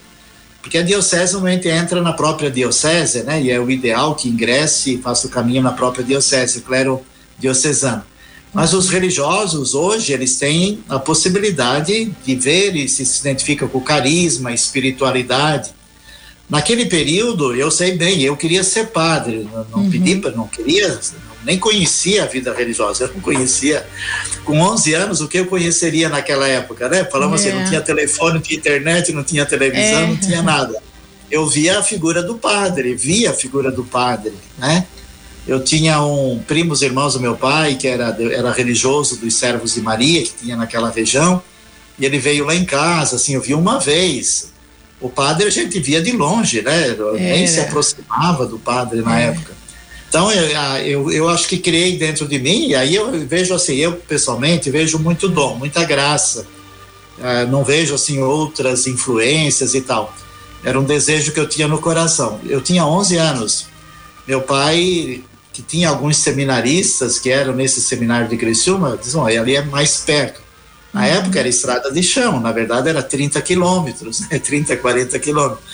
porque 0.60 0.78
a 0.78 0.82
diocese 0.82 1.32
normalmente 1.32 1.68
entra 1.68 2.00
na 2.00 2.12
própria 2.12 2.50
diocese, 2.50 3.22
né? 3.22 3.42
E 3.42 3.50
é 3.50 3.58
o 3.58 3.70
ideal 3.70 4.14
que 4.14 4.28
ingresse 4.28 4.94
e 4.94 4.98
faça 4.98 5.26
o 5.26 5.30
caminho 5.30 5.62
na 5.62 5.72
própria 5.72 6.04
diocese, 6.04 6.58
o 6.58 6.62
clero 6.62 7.00
diocesano. 7.38 8.04
Mas 8.54 8.74
os 8.74 8.88
religiosos 8.90 9.74
hoje 9.74 10.12
eles 10.12 10.36
têm 10.36 10.84
a 10.88 10.98
possibilidade 10.98 12.14
de 12.24 12.34
ver 12.34 12.76
e 12.76 12.88
se 12.88 13.02
identificam 13.20 13.66
com 13.66 13.80
carisma, 13.80 14.52
espiritualidade 14.52 15.74
Naquele 16.52 16.84
período, 16.84 17.54
eu 17.54 17.70
sei 17.70 17.96
bem, 17.96 18.20
eu 18.20 18.36
queria 18.36 18.62
ser 18.62 18.88
padre, 18.88 19.48
não, 19.50 19.64
não 19.70 19.78
uhum. 19.84 19.90
pedi, 19.90 20.16
não 20.36 20.46
queria, 20.46 21.00
nem 21.44 21.58
conhecia 21.58 22.24
a 22.24 22.26
vida 22.26 22.52
religiosa, 22.54 23.04
eu 23.04 23.08
não 23.14 23.20
conhecia. 23.20 23.86
Com 24.44 24.60
11 24.60 24.94
anos, 24.94 25.20
o 25.20 25.28
que 25.28 25.38
eu 25.38 25.46
conheceria 25.46 26.08
naquela 26.08 26.46
época, 26.46 26.88
né? 26.88 27.04
Falamos 27.04 27.44
é. 27.44 27.48
assim, 27.48 27.58
não 27.58 27.64
tinha 27.66 27.80
telefone, 27.80 28.34
não 28.34 28.40
tinha 28.40 28.58
internet, 28.58 29.12
não 29.12 29.24
tinha 29.24 29.44
televisão, 29.46 30.02
é. 30.02 30.06
não 30.06 30.16
tinha 30.16 30.42
nada. 30.42 30.80
Eu 31.30 31.48
via 31.48 31.78
a 31.78 31.82
figura 31.82 32.22
do 32.22 32.36
padre, 32.36 32.94
via 32.94 33.30
a 33.30 33.34
figura 33.34 33.70
do 33.70 33.84
padre, 33.84 34.32
né? 34.58 34.86
Eu 35.46 35.62
tinha 35.62 36.00
um 36.02 36.40
primos 36.46 36.82
irmãos 36.82 37.14
do 37.14 37.20
meu 37.20 37.36
pai, 37.36 37.74
que 37.74 37.88
era, 37.88 38.16
era 38.30 38.52
religioso 38.52 39.16
dos 39.16 39.34
servos 39.34 39.74
de 39.74 39.80
Maria, 39.80 40.22
que 40.22 40.32
tinha 40.34 40.56
naquela 40.56 40.90
região, 40.90 41.42
e 41.98 42.06
ele 42.06 42.18
veio 42.18 42.44
lá 42.44 42.54
em 42.54 42.64
casa, 42.64 43.16
assim, 43.16 43.34
eu 43.34 43.40
vi 43.40 43.54
uma 43.54 43.80
vez, 43.80 44.52
o 45.00 45.08
padre 45.08 45.46
a 45.46 45.50
gente 45.50 45.80
via 45.80 46.00
de 46.00 46.12
longe, 46.12 46.62
né? 46.62 46.90
É. 46.90 47.18
Nem 47.18 47.46
se 47.46 47.58
aproximava 47.60 48.46
do 48.46 48.58
padre 48.58 49.02
na 49.02 49.20
é. 49.20 49.26
época. 49.28 49.61
Então, 50.12 50.30
eu, 50.30 50.44
eu, 50.84 51.10
eu, 51.10 51.28
acho 51.30 51.48
que 51.48 51.56
criei 51.56 51.96
dentro 51.96 52.28
de 52.28 52.38
mim, 52.38 52.66
e 52.66 52.74
aí 52.74 52.94
eu 52.94 53.10
vejo 53.26 53.54
assim, 53.54 53.76
eu 53.76 53.94
pessoalmente 53.94 54.70
vejo 54.70 54.98
muito 54.98 55.26
dom, 55.26 55.56
muita 55.56 55.84
graça. 55.84 56.46
Uh, 57.18 57.50
não 57.50 57.64
vejo 57.64 57.94
assim 57.94 58.20
outras 58.20 58.86
influências 58.86 59.74
e 59.74 59.80
tal. 59.80 60.14
Era 60.62 60.78
um 60.78 60.84
desejo 60.84 61.32
que 61.32 61.40
eu 61.40 61.48
tinha 61.48 61.66
no 61.66 61.78
coração. 61.78 62.38
Eu 62.44 62.60
tinha 62.60 62.84
11 62.84 63.16
anos. 63.16 63.66
Meu 64.28 64.42
pai, 64.42 65.24
que 65.50 65.62
tinha 65.62 65.88
alguns 65.88 66.18
seminaristas 66.18 67.18
que 67.18 67.30
eram 67.30 67.54
nesse 67.54 67.80
seminário 67.80 68.28
de 68.28 68.36
Criciúma, 68.36 68.98
diz, 69.00 69.14
oh, 69.14 69.24
ali 69.24 69.56
é 69.56 69.64
mais 69.64 69.96
perto. 69.96 70.42
Na 70.92 71.00
uhum. 71.00 71.06
época 71.06 71.38
era 71.38 71.48
estrada 71.48 71.90
de 71.90 72.02
chão, 72.02 72.38
na 72.38 72.52
verdade 72.52 72.86
era 72.86 73.02
30 73.02 73.40
quilômetros, 73.40 74.20
né? 74.28 74.36
30, 74.44 74.76
40 74.76 75.18
quilômetros. 75.18 75.64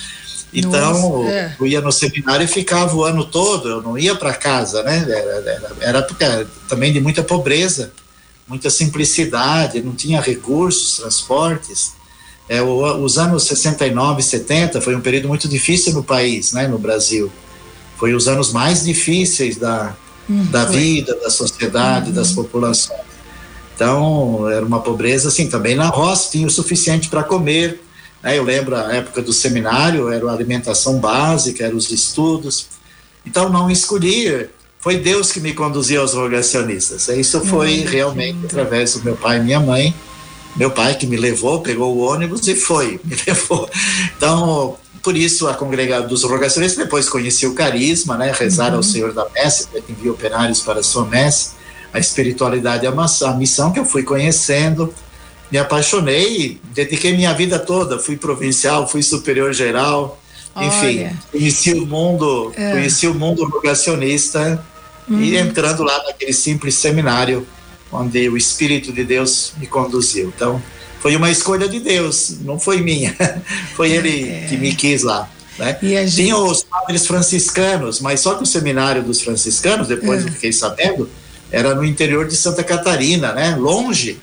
Então, 0.53 0.71
Nossa, 0.71 1.31
é. 1.31 1.57
eu 1.61 1.67
ia 1.67 1.81
no 1.81 1.93
seminário 1.93 2.45
e 2.45 2.49
ficava 2.49 2.95
o 2.97 3.05
ano 3.05 3.25
todo, 3.25 3.69
eu 3.69 3.83
não 3.83 3.99
ia 3.99 4.15
para 4.15 4.33
casa, 4.33 4.83
né? 4.83 5.05
Era, 5.07 5.51
era, 5.51 5.73
era 5.81 5.99
época 5.99 6.47
também 6.69 6.93
de 6.93 7.01
muita 7.01 7.23
pobreza, 7.23 7.93
muita 8.47 8.71
simplicidade, 8.71 9.83
não 9.83 9.93
tinha 9.93 10.21
recursos, 10.21 10.97
transportes. 10.97 11.93
É, 12.49 12.63
os 12.63 13.19
anos 13.19 13.45
69 13.45 14.21
e 14.21 14.25
70 14.25 14.81
foi 14.81 14.97
um 14.97 15.03
período 15.03 15.29
muito 15.29 15.47
difícil 15.47 15.93
no 15.93 16.03
país, 16.03 16.53
né? 16.53 16.67
No 16.67 16.79
Brasil. 16.79 17.31
Foi 17.99 18.15
os 18.15 18.27
anos 18.27 18.53
mais 18.53 18.85
difíceis 18.85 19.57
da, 19.57 19.95
hum, 20.31 20.47
da 20.47 20.65
vida, 20.65 21.15
da 21.17 21.29
sociedade, 21.29 22.11
das 22.11 22.31
uhum. 22.31 22.37
populações. 22.45 23.09
Então, 23.75 24.49
era 24.49 24.65
uma 24.65 24.81
pobreza, 24.81 25.29
assim, 25.29 25.49
também 25.49 25.77
na 25.77 25.89
roça 25.89 26.31
tinha 26.33 26.47
o 26.47 26.51
suficiente 26.51 27.09
para 27.09 27.23
comer. 27.23 27.81
Né? 28.23 28.39
Eu 28.39 28.43
lembro 28.43 28.77
a 28.77 28.93
época 28.95 29.23
do 29.23 29.33
seminário, 29.33 30.11
era 30.11 30.29
a 30.29 30.33
alimentação 30.33 30.99
básica, 30.99 31.65
eram 31.65 31.77
os 31.77 31.91
estudos. 31.91 32.67
Então, 33.25 33.49
não 33.49 33.71
escolhi, 33.71 34.49
foi 34.79 34.99
Deus 34.99 35.33
que 35.33 35.41
me 35.41 35.53
conduziu 35.53 36.01
aos 36.01 36.15
rogacionistas. 36.15 37.09
Isso 37.09 37.41
foi 37.45 37.81
hum, 37.81 37.87
realmente 37.89 38.47
através 38.47 38.95
do 38.95 39.05
meu 39.05 39.17
pai 39.17 39.39
e 39.39 39.43
minha 39.43 39.61
mãe. 39.61 39.95
Meu 40.57 40.71
pai 40.71 40.95
que 40.97 41.07
me 41.07 41.17
levou, 41.17 41.61
pegou 41.61 41.95
o 41.97 42.01
ônibus 42.01 42.49
e 42.49 42.55
foi, 42.55 42.99
me 43.05 43.17
levou. 43.27 43.69
Então, 44.17 44.77
por 45.03 45.17
isso 45.17 45.47
a 45.47 45.55
congregação 45.55 46.09
dos 46.09 46.25
rogacionistas 46.25 46.85
depois 46.85 47.09
conheci 47.09 47.47
o 47.47 47.55
carisma, 47.55 48.17
né? 48.17 48.33
Rezar 48.37 48.71
uhum. 48.71 48.79
ao 48.79 48.83
Senhor 48.83 49.13
da 49.13 49.29
Messe, 49.31 49.69
que 49.69 49.93
envia 49.93 50.11
operários 50.11 50.61
para 50.61 50.81
a 50.81 50.83
sua 50.83 51.05
messe 51.05 51.59
a 51.93 51.99
espiritualidade 51.99 52.85
e 52.85 52.89
a 52.89 53.35
missão 53.35 53.73
que 53.73 53.79
eu 53.79 53.85
fui 53.85 54.03
conhecendo, 54.03 54.93
me 55.51 55.59
apaixonei, 55.59 56.61
dediquei 56.75 57.17
minha 57.17 57.33
vida 57.33 57.59
toda, 57.59 57.99
fui 57.99 58.17
provincial, 58.17 58.89
fui 58.89 59.03
superior 59.03 59.53
geral, 59.53 60.21
enfim, 60.57 61.01
Olha. 61.01 61.17
conheci 61.31 61.73
o 61.73 61.87
mundo, 61.87 62.53
é. 62.57 62.73
conheci 62.73 63.07
o 63.07 63.15
mundo 63.15 63.45
rogacionista 63.49 64.65
uhum. 65.09 65.21
e 65.21 65.37
entrando 65.37 65.83
lá 65.83 66.03
naquele 66.05 66.33
simples 66.33 66.75
seminário 66.75 67.47
onde 67.91 68.29
o 68.29 68.37
Espírito 68.37 68.93
de 68.93 69.05
Deus 69.05 69.53
me 69.57 69.67
conduziu. 69.67 70.33
Então, 70.35 70.63
foi 71.01 71.17
uma 71.17 71.31
escolha 71.31 71.69
de 71.69 71.81
Deus, 71.81 72.37
não 72.43 72.59
foi 72.59 72.83
minha, 72.83 73.15
foi 73.75 73.93
Ele 73.93 74.29
é. 74.29 74.47
que 74.49 74.57
me 74.57 74.75
quis 74.75 75.03
lá. 75.03 75.29
Né? 75.59 75.77
Gente... 75.83 76.15
Tinha 76.15 76.37
os 76.37 76.63
padres 76.63 77.07
franciscanos, 77.07 78.01
mas 78.01 78.21
só 78.21 78.35
que 78.35 78.43
o 78.43 78.47
seminário 78.47 79.03
dos 79.03 79.23
franciscanos, 79.23 79.89
depois 79.89 80.25
é. 80.25 80.29
eu 80.29 80.33
fiquei 80.33 80.53
sabendo, 80.53 81.09
era 81.51 81.75
no 81.75 81.85
interior 81.85 82.27
de 82.29 82.37
Santa 82.37 82.63
Catarina, 82.63 83.33
né? 83.33 83.57
Longe. 83.57 84.21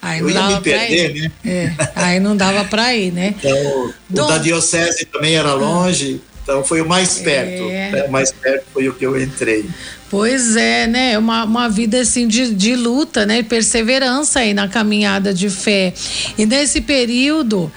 Aí 0.00 0.20
eu 0.20 0.30
ia 0.30 0.42
me 0.48 0.60
perder, 0.60 1.14
né? 1.14 1.32
É, 1.44 1.72
aí 1.94 2.20
não 2.20 2.36
dava 2.36 2.64
para 2.64 2.94
ir, 2.94 3.12
né? 3.12 3.34
Então, 3.38 3.92
Dom... 4.08 4.24
o 4.24 4.28
da 4.28 4.38
diocese 4.38 5.04
também 5.06 5.34
era 5.34 5.52
longe, 5.54 6.20
então 6.42 6.64
foi 6.64 6.80
o 6.80 6.88
mais 6.88 7.18
perto. 7.18 7.64
É. 7.68 7.90
Né? 7.90 8.04
O 8.04 8.10
mais 8.10 8.32
perto 8.32 8.64
foi 8.72 8.88
o 8.88 8.94
que 8.94 9.04
eu 9.04 9.20
entrei. 9.20 9.68
Pois 10.10 10.56
é, 10.56 10.86
né? 10.86 11.18
Uma, 11.18 11.44
uma 11.44 11.68
vida 11.68 12.00
assim 12.00 12.26
de, 12.26 12.54
de 12.54 12.74
luta, 12.74 13.26
né? 13.26 13.42
Perseverança 13.42 14.40
aí 14.40 14.54
na 14.54 14.66
caminhada 14.66 15.34
de 15.34 15.50
fé. 15.50 15.92
E 16.38 16.46
nesse 16.46 16.80
período, 16.80 17.70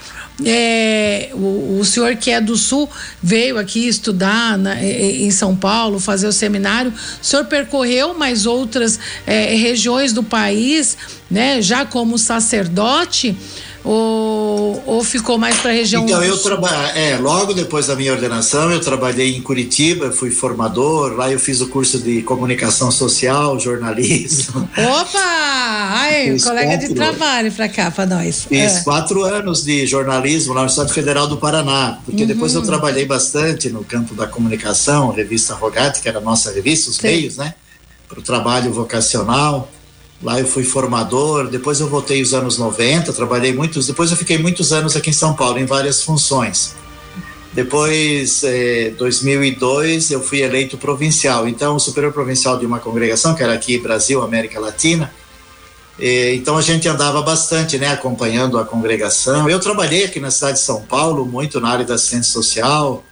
é, 0.46 1.30
o, 1.34 1.80
o, 1.80 1.86
senhor 1.86 2.16
que 2.16 2.32
é 2.32 2.42
do 2.42 2.56
Sul 2.56 2.90
veio 3.22 3.58
aqui 3.58 3.88
estudar 3.88 4.58
na, 4.58 4.84
em 4.84 5.30
São 5.30 5.56
Paulo, 5.56 6.00
fazer 6.00 6.28
o 6.28 6.32
seminário. 6.32 6.92
O 6.92 7.26
senhor 7.26 7.46
percorreu 7.46 8.14
mais 8.14 8.46
outras 8.46 9.00
é, 9.28 9.56
regiões 9.56 10.14
do 10.14 10.24
país, 10.24 10.98
né? 11.30 11.62
Já 11.62 11.86
como 11.86 12.18
sacerdote, 12.18 13.38
ou, 13.84 14.82
ou 14.86 15.04
ficou 15.04 15.38
mais 15.38 15.58
para 15.58 15.72
a 15.72 15.74
região 15.74 16.04
Então, 16.04 16.24
eu 16.24 16.38
trabalhei, 16.38 17.02
é, 17.02 17.18
logo 17.18 17.54
depois 17.54 17.88
da 17.88 17.96
minha 17.96 18.14
ordenação, 18.14 18.72
eu 18.72 18.80
trabalhei 18.80 19.36
em 19.36 19.42
Curitiba, 19.42 20.12
fui 20.12 20.30
formador, 20.30 21.16
lá 21.16 21.32
eu 21.32 21.40
fiz 21.40 21.62
o 21.62 21.68
curso 21.68 22.00
de 22.00 22.22
comunicação 22.22 22.92
social, 22.92 23.60
jornalismo. 23.60 24.70
Opa! 24.78 25.20
Ai, 25.94 26.38
colega 26.40 26.68
quatro, 26.70 26.88
de 26.88 26.94
trabalho 26.94 27.52
para 27.52 27.70
cá, 27.70 27.90
para 27.90 28.06
nós. 28.06 28.46
Fiz 28.46 28.78
é. 28.78 28.84
quatro 28.84 29.24
anos 29.24 29.64
de 29.64 29.86
jornalismo 29.88 30.54
na 30.54 30.62
Universidade 30.62 30.94
Federal 30.94 31.28
do 31.28 31.38
Paraná, 31.38 32.00
porque 32.06 32.22
uhum. 32.22 32.28
depois 32.28 32.54
eu 32.54 32.62
trabalhei 32.62 33.06
bastante 33.06 33.70
no 33.70 33.84
campo 33.84 34.14
da 34.14 34.28
comunicação, 34.28 35.12
revista 35.12 35.56
Rogate, 35.56 36.02
que 36.02 36.08
era 36.08 36.20
a 36.20 36.22
nossa 36.22 36.52
revista, 36.52 36.92
os 36.92 36.98
Sim. 36.98 37.08
meios, 37.08 37.38
né? 37.38 37.56
Para 38.08 38.20
o 38.20 38.22
trabalho 38.22 38.72
vocacional. 38.72 39.72
Lá 40.24 40.40
eu 40.40 40.46
fui 40.46 40.64
formador, 40.64 41.48
depois 41.48 41.80
eu 41.80 41.90
voltei 41.90 42.22
os 42.22 42.34
anos 42.34 42.58
90, 42.58 43.12
trabalhei 43.12 43.54
muitos, 43.54 43.88
depois 43.88 44.12
eu 44.12 44.18
fiquei 44.18 44.38
muitos 44.38 44.72
anos 44.72 44.96
aqui 44.96 45.10
em 45.10 45.14
São 45.14 45.34
Paulo 45.34 45.58
em 45.58 45.66
várias 45.66 46.04
funções. 46.04 46.76
Depois, 47.54 48.44
eh, 48.44 48.94
2002, 48.98 50.12
eu 50.12 50.22
fui 50.22 50.42
eleito 50.42 50.78
provincial, 50.78 51.48
então 51.48 51.78
superior 51.80 52.14
provincial 52.14 52.58
de 52.58 52.66
uma 52.66 52.80
congregação 52.80 53.36
que 53.36 53.44
era 53.44 53.54
aqui 53.54 53.78
Brasil, 53.78 54.22
América 54.22 54.60
Latina. 54.60 55.12
Eh, 56.00 56.36
então 56.36 56.56
a 56.56 56.62
gente 56.62 56.88
andava 56.88 57.22
bastante, 57.22 57.78
né, 57.78 57.88
acompanhando 57.88 58.58
a 58.60 58.64
congregação. 58.64 59.50
Eu 59.50 59.60
trabalhei 59.60 60.06
aqui 60.06 60.20
na 60.20 60.32
cidade 60.32 60.60
de 60.60 60.64
São 60.64 60.84
Paulo 60.84 61.26
muito 61.26 61.60
na 61.60 61.70
área 61.70 61.86
da 61.86 61.98
ciência 61.98 62.32
social, 62.32 63.04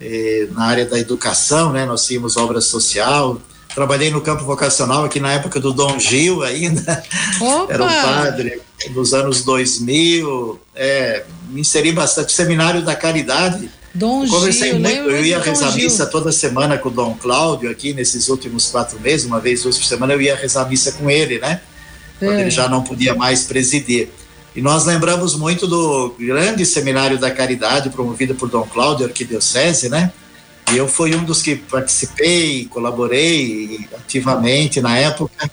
eh, 0.00 0.48
na 0.52 0.64
área 0.64 0.86
da 0.86 0.98
educação, 0.98 1.72
né, 1.72 1.84
nós 1.84 2.04
tínhamos 2.06 2.36
obra 2.36 2.60
social 2.60 3.40
trabalhei 3.74 4.10
no 4.10 4.20
campo 4.20 4.44
vocacional 4.44 5.04
aqui 5.04 5.20
na 5.20 5.32
época 5.32 5.60
do 5.60 5.72
Dom 5.72 5.98
Gil 5.98 6.42
ainda, 6.42 7.02
Opa! 7.40 7.72
era 7.72 7.84
um 7.84 7.88
padre 7.88 8.60
dos 8.90 9.12
anos 9.12 9.44
2000, 9.44 10.60
é, 10.74 11.24
me 11.48 11.60
inseri 11.60 11.92
bastante, 11.92 12.32
seminário 12.32 12.82
da 12.82 12.94
caridade, 12.94 13.70
Dom 13.92 14.26
Conversei 14.28 14.70
Gil, 14.70 14.80
muito, 14.80 15.10
eu 15.10 15.24
ia 15.24 15.40
rezar 15.40 15.74
missa 15.74 16.06
toda 16.06 16.30
semana 16.30 16.78
com 16.78 16.88
o 16.88 16.92
Dom 16.92 17.16
Cláudio 17.20 17.70
aqui 17.70 17.92
nesses 17.92 18.28
últimos 18.28 18.68
quatro 18.68 19.00
meses, 19.00 19.26
uma 19.26 19.40
vez 19.40 19.62
duas 19.62 19.76
por 19.76 19.84
semana 19.84 20.12
eu 20.12 20.20
ia 20.20 20.36
rezar 20.36 20.68
missa 20.68 20.92
com 20.92 21.10
ele, 21.10 21.38
né? 21.38 21.60
Quando 22.18 22.34
é. 22.34 22.42
ele 22.42 22.50
já 22.50 22.68
não 22.68 22.82
podia 22.82 23.14
mais 23.14 23.44
presidir. 23.44 24.10
E 24.54 24.60
nós 24.60 24.84
lembramos 24.84 25.36
muito 25.36 25.66
do 25.66 26.14
grande 26.18 26.66
seminário 26.66 27.18
da 27.18 27.30
caridade 27.30 27.90
promovido 27.90 28.34
por 28.34 28.48
Dom 28.48 28.62
Cláudio, 28.62 29.06
arquidiocese, 29.06 29.88
né? 29.88 30.12
E 30.72 30.76
eu 30.76 30.86
fui 30.86 31.14
um 31.14 31.24
dos 31.24 31.42
que 31.42 31.56
participei, 31.56 32.66
colaborei 32.66 33.88
ativamente 33.96 34.80
na 34.80 34.96
época 34.96 35.50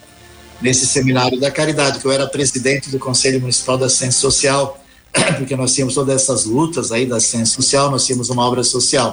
nesse 0.62 0.86
seminário 0.86 1.40
da 1.40 1.52
caridade, 1.52 2.00
que 2.00 2.06
eu 2.06 2.12
era 2.12 2.28
presidente 2.28 2.90
do 2.90 3.00
Conselho 3.00 3.40
Municipal 3.40 3.78
da 3.78 3.90
Ciência 3.90 4.20
Social, 4.20 4.84
porque 5.38 5.56
nós 5.56 5.74
tínhamos 5.74 5.94
todas 5.94 6.22
essas 6.22 6.46
lutas 6.46 6.92
aí 6.92 7.06
da 7.06 7.20
ciência 7.20 7.56
social, 7.56 7.90
nós 7.90 8.06
tínhamos 8.06 8.30
uma 8.30 8.46
obra 8.46 8.64
social. 8.64 9.12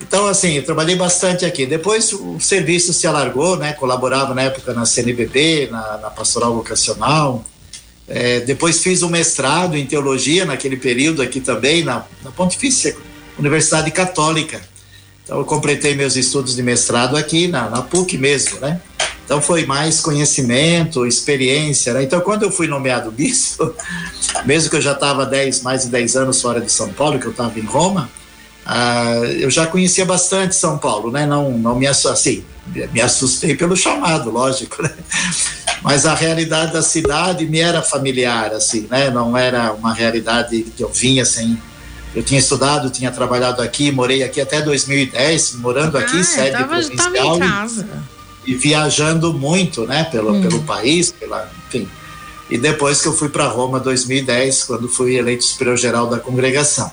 Então, 0.00 0.26
assim, 0.26 0.52
eu 0.52 0.64
trabalhei 0.64 0.94
bastante 0.94 1.44
aqui. 1.44 1.64
Depois 1.66 2.12
o 2.12 2.38
serviço 2.38 2.92
se 2.92 3.06
alargou, 3.06 3.56
né? 3.56 3.72
Colaborava 3.72 4.34
na 4.34 4.42
época 4.42 4.74
na 4.74 4.84
CNBB, 4.84 5.68
na, 5.70 5.98
na 5.98 6.10
Pastoral 6.10 6.54
Vocacional. 6.54 7.44
É, 8.06 8.40
depois 8.40 8.82
fiz 8.82 9.02
um 9.02 9.08
mestrado 9.08 9.76
em 9.76 9.86
teologia 9.86 10.44
naquele 10.44 10.76
período 10.76 11.22
aqui 11.22 11.40
também, 11.40 11.82
na, 11.82 12.04
na 12.22 12.30
Pontifícia 12.30 12.94
Universidade 13.38 13.90
Católica. 13.90 14.60
Então, 15.26 15.38
eu 15.38 15.44
completei 15.44 15.92
meus 15.96 16.14
estudos 16.14 16.54
de 16.54 16.62
mestrado 16.62 17.16
aqui 17.16 17.48
na, 17.48 17.68
na 17.68 17.82
PUC 17.82 18.16
mesmo, 18.16 18.60
né? 18.60 18.80
Então, 19.24 19.42
foi 19.42 19.66
mais 19.66 20.00
conhecimento, 20.00 21.04
experiência, 21.04 21.92
né? 21.92 22.04
Então, 22.04 22.20
quando 22.20 22.44
eu 22.44 22.50
fui 22.52 22.68
nomeado 22.68 23.10
bispo, 23.10 23.74
mesmo 24.46 24.70
que 24.70 24.76
eu 24.76 24.80
já 24.80 24.92
estava 24.92 25.28
mais 25.64 25.82
de 25.82 25.88
10 25.88 26.14
anos 26.14 26.40
fora 26.40 26.60
de 26.60 26.70
São 26.70 26.92
Paulo, 26.92 27.18
que 27.18 27.26
eu 27.26 27.32
estava 27.32 27.58
em 27.58 27.64
Roma, 27.64 28.08
ah, 28.64 29.16
eu 29.36 29.50
já 29.50 29.66
conhecia 29.66 30.04
bastante 30.04 30.54
São 30.54 30.78
Paulo, 30.78 31.10
né? 31.10 31.26
Não, 31.26 31.58
não 31.58 31.74
me 31.74 31.88
assustei, 31.88 32.44
assim, 32.72 32.88
me 32.92 33.00
assustei 33.00 33.56
pelo 33.56 33.76
chamado, 33.76 34.30
lógico, 34.30 34.80
né? 34.82 34.94
Mas 35.82 36.06
a 36.06 36.14
realidade 36.14 36.72
da 36.72 36.82
cidade 36.82 37.46
me 37.46 37.58
era 37.58 37.82
familiar, 37.82 38.54
assim, 38.54 38.86
né? 38.88 39.10
Não 39.10 39.36
era 39.36 39.72
uma 39.72 39.92
realidade 39.92 40.62
que 40.76 40.84
eu 40.84 40.88
vinha 40.88 41.24
sem 41.24 41.60
eu 42.16 42.22
tinha 42.22 42.40
estudado, 42.40 42.88
tinha 42.88 43.12
trabalhado 43.12 43.60
aqui, 43.60 43.92
morei 43.92 44.22
aqui 44.22 44.40
até 44.40 44.62
2010, 44.62 45.56
morando 45.56 45.98
aqui, 45.98 46.18
ah, 46.18 46.24
sede 46.24 46.52
tava, 46.52 46.68
provincial. 46.68 47.12
Tava 47.12 47.36
em 47.36 47.38
casa. 47.38 47.88
E, 48.46 48.52
e 48.52 48.54
viajando 48.54 49.34
muito, 49.34 49.86
né, 49.86 50.04
pelo, 50.04 50.32
hum. 50.32 50.40
pelo 50.40 50.62
país, 50.62 51.12
pela, 51.12 51.46
enfim. 51.68 51.86
E 52.48 52.56
depois 52.56 53.02
que 53.02 53.08
eu 53.08 53.12
fui 53.12 53.28
para 53.28 53.46
Roma 53.48 53.78
2010, 53.78 54.64
quando 54.64 54.88
fui 54.88 55.16
eleito 55.16 55.44
superior 55.44 55.76
geral 55.76 56.06
da 56.06 56.18
congregação. 56.18 56.90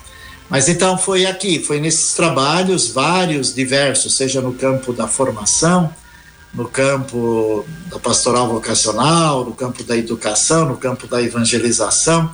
Mas 0.50 0.68
então 0.68 0.98
foi 0.98 1.26
aqui, 1.26 1.58
foi 1.58 1.80
nesses 1.80 2.14
trabalhos 2.14 2.90
vários, 2.90 3.56
diversos, 3.56 4.18
seja 4.18 4.42
no 4.42 4.54
campo 4.54 4.92
da 4.92 5.08
formação, 5.08 5.90
no 6.54 6.68
campo 6.68 7.66
da 7.86 7.98
pastoral 7.98 8.50
vocacional, 8.50 9.46
no 9.46 9.54
campo 9.54 9.84
da 9.84 9.96
educação, 9.96 10.68
no 10.68 10.76
campo 10.76 11.08
da 11.08 11.22
evangelização 11.22 12.30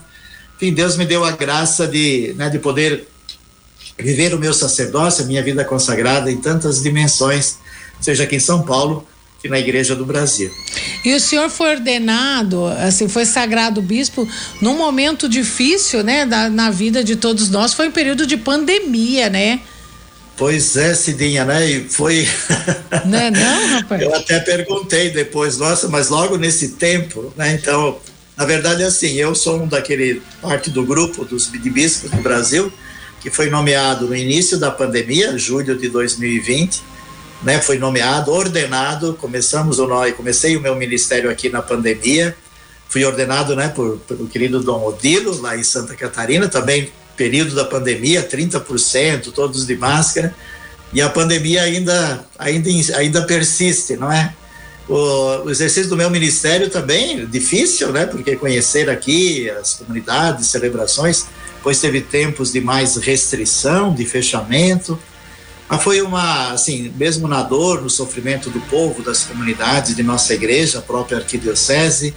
enfim, 0.59 0.73
Deus 0.73 0.97
me 0.97 1.05
deu 1.05 1.23
a 1.23 1.31
graça 1.31 1.87
de, 1.87 2.33
né, 2.35 2.49
de 2.49 2.59
poder 2.59 3.07
viver 3.97 4.33
o 4.35 4.37
meu 4.37 4.53
sacerdócio, 4.53 5.23
a 5.23 5.27
minha 5.27 5.41
vida 5.41 5.63
consagrada 5.63 6.29
em 6.29 6.35
tantas 6.35 6.83
dimensões, 6.83 7.55
seja 8.01 8.23
aqui 8.23 8.35
em 8.35 8.41
São 8.41 8.63
Paulo, 8.63 9.07
que 9.41 9.47
na 9.47 9.57
Igreja 9.57 9.95
do 9.95 10.05
Brasil. 10.05 10.51
E 11.05 11.13
o 11.13 11.19
senhor 11.19 11.49
foi 11.49 11.75
ordenado, 11.75 12.65
assim, 12.65 13.07
foi 13.07 13.25
sagrado 13.25 13.81
bispo 13.81 14.27
num 14.61 14.75
momento 14.75 15.29
difícil, 15.29 16.03
né, 16.03 16.25
da, 16.25 16.49
na 16.49 16.69
vida 16.69 17.05
de 17.05 17.15
todos 17.15 17.49
nós, 17.49 17.73
foi 17.73 17.87
um 17.87 17.91
período 17.93 18.27
de 18.27 18.35
pandemia, 18.35 19.29
né? 19.29 19.61
Pois 20.35 20.75
é, 20.75 20.93
Cidinha, 20.93 21.45
né? 21.45 21.69
E 21.69 21.89
foi. 21.89 22.27
Não 23.05 23.17
é 23.19 23.29
não, 23.29 23.67
rapaz? 23.67 24.01
Eu 24.01 24.15
até 24.15 24.39
perguntei 24.39 25.09
depois, 25.09 25.57
nossa, 25.57 25.89
mas 25.89 26.07
logo 26.07 26.37
nesse 26.37 26.69
tempo, 26.69 27.33
né? 27.35 27.53
Então, 27.53 27.99
na 28.39 28.45
verdade, 28.45 28.83
é 28.83 28.85
assim, 28.85 29.15
eu 29.15 29.35
sou 29.35 29.61
um 29.61 29.67
daquele 29.67 30.21
parte 30.41 30.69
do 30.69 30.85
grupo 30.85 31.25
dos 31.25 31.51
de 31.51 31.69
bispos 31.69 32.09
do 32.09 32.21
Brasil 32.21 32.71
que 33.19 33.29
foi 33.29 33.49
nomeado 33.49 34.07
no 34.07 34.15
início 34.15 34.57
da 34.57 34.71
pandemia, 34.71 35.37
julho 35.37 35.77
de 35.77 35.89
2020, 35.89 36.81
né? 37.43 37.59
Foi 37.59 37.77
nomeado, 37.77 38.31
ordenado, 38.31 39.13
começamos 39.19 39.77
o 39.77 39.85
nós, 39.85 40.15
comecei 40.15 40.55
o 40.55 40.61
meu 40.61 40.73
ministério 40.73 41.29
aqui 41.29 41.49
na 41.49 41.61
pandemia, 41.61 42.33
fui 42.87 43.03
ordenado, 43.03 43.57
né, 43.57 43.67
por 43.67 43.97
pelo 44.07 44.25
querido 44.25 44.63
Dom 44.63 44.85
Odilo 44.85 45.41
lá 45.41 45.57
em 45.57 45.63
Santa 45.63 45.93
Catarina, 45.93 46.47
também 46.47 46.93
período 47.17 47.53
da 47.53 47.65
pandemia, 47.65 48.23
30%, 48.23 49.33
todos 49.33 49.67
de 49.67 49.75
máscara, 49.75 50.33
e 50.93 51.01
a 51.01 51.09
pandemia 51.09 51.63
ainda 51.63 52.25
ainda 52.37 52.69
ainda 52.95 53.21
persiste, 53.23 53.97
não 53.97 54.09
é? 54.09 54.33
O, 54.89 55.45
o, 55.45 55.51
exercício 55.51 55.87
do 55.87 55.95
meu 55.95 56.09
ministério 56.09 56.67
também 56.67 57.23
difícil, 57.27 57.91
né? 57.91 58.07
Porque 58.07 58.35
conhecer 58.35 58.89
aqui 58.89 59.47
as 59.51 59.75
comunidades, 59.75 60.47
celebrações, 60.47 61.27
pois 61.61 61.79
teve 61.79 62.01
tempos 62.01 62.51
de 62.51 62.59
mais 62.59 62.95
restrição, 62.95 63.93
de 63.93 64.03
fechamento. 64.03 64.99
Mas 65.69 65.83
foi 65.83 66.01
uma, 66.01 66.53
assim, 66.53 66.91
mesmo 66.97 67.27
na 67.27 67.43
dor, 67.43 67.83
no 67.83 67.89
sofrimento 67.89 68.49
do 68.49 68.59
povo, 68.61 69.03
das 69.03 69.23
comunidades, 69.25 69.95
de 69.95 70.01
nossa 70.01 70.33
igreja, 70.33 70.79
a 70.79 70.81
própria 70.81 71.19
arquidiocese, 71.19 72.15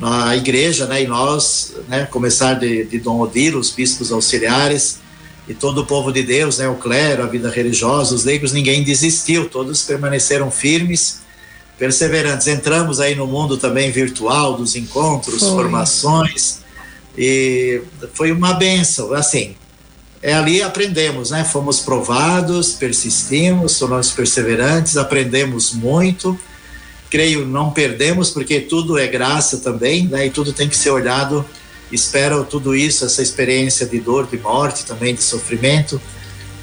a 0.00 0.36
igreja, 0.36 0.86
né? 0.86 1.02
E 1.02 1.08
nós, 1.08 1.74
né? 1.88 2.06
Começar 2.06 2.54
de, 2.54 2.84
de 2.84 3.00
Dom 3.00 3.18
Odilo, 3.18 3.58
os 3.58 3.72
bispos 3.72 4.12
auxiliares, 4.12 5.00
e 5.48 5.54
todo 5.54 5.80
o 5.80 5.86
povo 5.86 6.12
de 6.12 6.22
Deus, 6.22 6.58
né? 6.58 6.68
O 6.68 6.76
clero, 6.76 7.24
a 7.24 7.26
vida 7.26 7.50
religiosa, 7.50 8.14
os 8.14 8.22
leigos, 8.22 8.52
ninguém 8.52 8.84
desistiu, 8.84 9.48
todos 9.48 9.82
permaneceram 9.82 10.52
firmes 10.52 11.25
perseverantes. 11.78 12.46
Entramos 12.46 13.00
aí 13.00 13.14
no 13.14 13.26
mundo 13.26 13.56
também 13.56 13.90
virtual 13.90 14.56
dos 14.56 14.76
encontros, 14.76 15.40
foi. 15.40 15.50
formações 15.50 16.60
e 17.16 17.82
foi 18.14 18.30
uma 18.30 18.52
benção, 18.54 19.12
assim. 19.14 19.56
É 20.22 20.34
ali 20.34 20.62
aprendemos, 20.62 21.30
né? 21.30 21.44
Fomos 21.44 21.80
provados, 21.80 22.72
persistimos, 22.72 23.72
somos 23.72 24.10
perseverantes, 24.10 24.96
aprendemos 24.96 25.72
muito. 25.72 26.38
Creio 27.08 27.46
não 27.46 27.70
perdemos 27.70 28.30
porque 28.30 28.60
tudo 28.60 28.98
é 28.98 29.06
graça 29.06 29.58
também, 29.58 30.06
né? 30.08 30.26
E 30.26 30.30
tudo 30.30 30.52
tem 30.52 30.68
que 30.68 30.76
ser 30.76 30.90
olhado. 30.90 31.44
Espero 31.92 32.44
tudo 32.44 32.74
isso, 32.74 33.04
essa 33.04 33.22
experiência 33.22 33.86
de 33.86 34.00
dor, 34.00 34.26
de 34.26 34.36
morte, 34.38 34.84
também 34.84 35.14
de 35.14 35.22
sofrimento, 35.22 36.00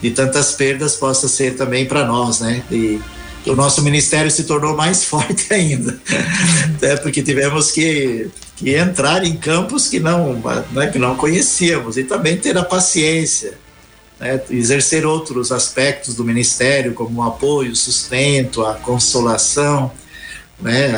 de 0.02 0.12
tantas 0.12 0.52
perdas 0.52 0.96
possa 0.98 1.30
ser 1.30 1.56
também 1.56 1.86
para 1.86 2.06
nós, 2.06 2.42
né? 2.42 2.62
E 2.70 3.00
o 3.46 3.56
nosso 3.56 3.82
ministério 3.82 4.30
se 4.32 4.44
tornou 4.44 4.76
mais 4.76 5.04
forte 5.06 5.54
ainda, 5.54 6.00
é, 6.82 6.96
porque 6.98 7.22
tivemos 7.22 7.72
que, 7.72 8.30
que 8.56 8.76
entrar 8.76 9.24
em 9.24 9.36
campos 9.36 9.88
que 9.88 10.00
não, 10.00 10.42
né, 10.72 10.88
que 10.88 11.00
não 11.00 11.16
conhecíamos 11.16 11.98
e 11.98 12.04
também 12.04 12.38
ter 12.38 12.58
a 12.58 12.64
paciência, 12.64 13.54
né, 14.20 14.42
exercer 14.50 15.06
outros 15.06 15.52
aspectos 15.52 16.16
do 16.16 16.24
ministério, 16.24 16.94
como 16.94 17.22
o 17.22 17.24
apoio, 17.24 17.72
o 17.72 17.76
sustento, 17.76 18.66
a 18.66 18.76
consolação, 18.76 19.92
né, 20.60 20.92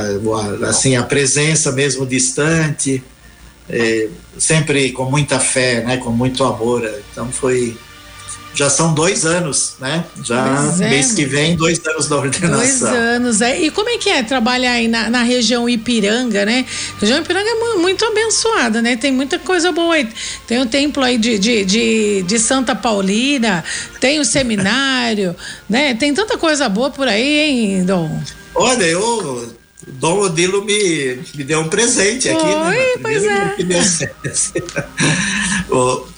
assim, 0.67 0.95
a 0.95 1.03
presença 1.03 1.71
mesmo 1.71 2.05
distante, 2.05 3.03
é, 3.69 4.09
sempre 4.37 4.91
com 4.91 5.05
muita 5.05 5.39
fé, 5.39 5.83
né, 5.83 5.97
com 5.97 6.11
muito 6.11 6.43
amor. 6.43 6.87
Então 7.11 7.31
foi 7.31 7.77
já 8.55 8.69
são 8.69 8.93
dois 8.93 9.25
anos, 9.25 9.75
né? 9.79 10.05
Já 10.23 10.43
dois 10.45 10.79
mês 10.79 11.11
que 11.11 11.25
vem, 11.25 11.55
dois 11.55 11.79
anos 11.85 12.07
da 12.07 12.15
ordenação. 12.15 12.57
Dois 12.57 12.83
anos, 12.83 13.41
é. 13.41 13.61
E 13.61 13.69
como 13.69 13.89
é 13.89 13.97
que 13.97 14.09
é 14.09 14.23
trabalhar 14.23 14.71
aí 14.71 14.87
na, 14.87 15.09
na 15.09 15.23
região 15.23 15.67
Ipiranga, 15.67 16.45
né? 16.45 16.65
A 16.97 17.01
região 17.01 17.19
Ipiranga 17.19 17.49
é 17.49 17.75
muito 17.77 18.05
abençoada, 18.05 18.81
né? 18.81 18.95
Tem 18.95 19.11
muita 19.11 19.37
coisa 19.37 19.71
boa 19.71 19.95
aí. 19.95 20.07
Tem 20.47 20.61
o 20.61 20.65
templo 20.65 21.03
aí 21.03 21.17
de, 21.17 21.37
de, 21.37 21.65
de, 21.65 22.23
de 22.23 22.39
Santa 22.39 22.73
Paulina, 22.73 23.63
tem 23.99 24.19
o 24.19 24.25
seminário, 24.25 25.35
né? 25.69 25.93
Tem 25.95 26.13
tanta 26.13 26.37
coisa 26.37 26.69
boa 26.69 26.89
por 26.89 27.07
aí, 27.07 27.39
hein, 27.39 27.85
Dom? 27.85 28.21
Olha, 28.53 28.85
eu 28.85 29.53
Dom 29.87 30.19
Odilo 30.21 30.65
me, 30.65 31.19
me 31.35 31.43
deu 31.43 31.59
um 31.59 31.69
presente 31.69 32.27
aqui, 32.27 32.43
né, 32.43 32.67
Oi, 32.67 32.75
né? 32.75 33.01
pois 33.01 33.23
é. 33.23 33.55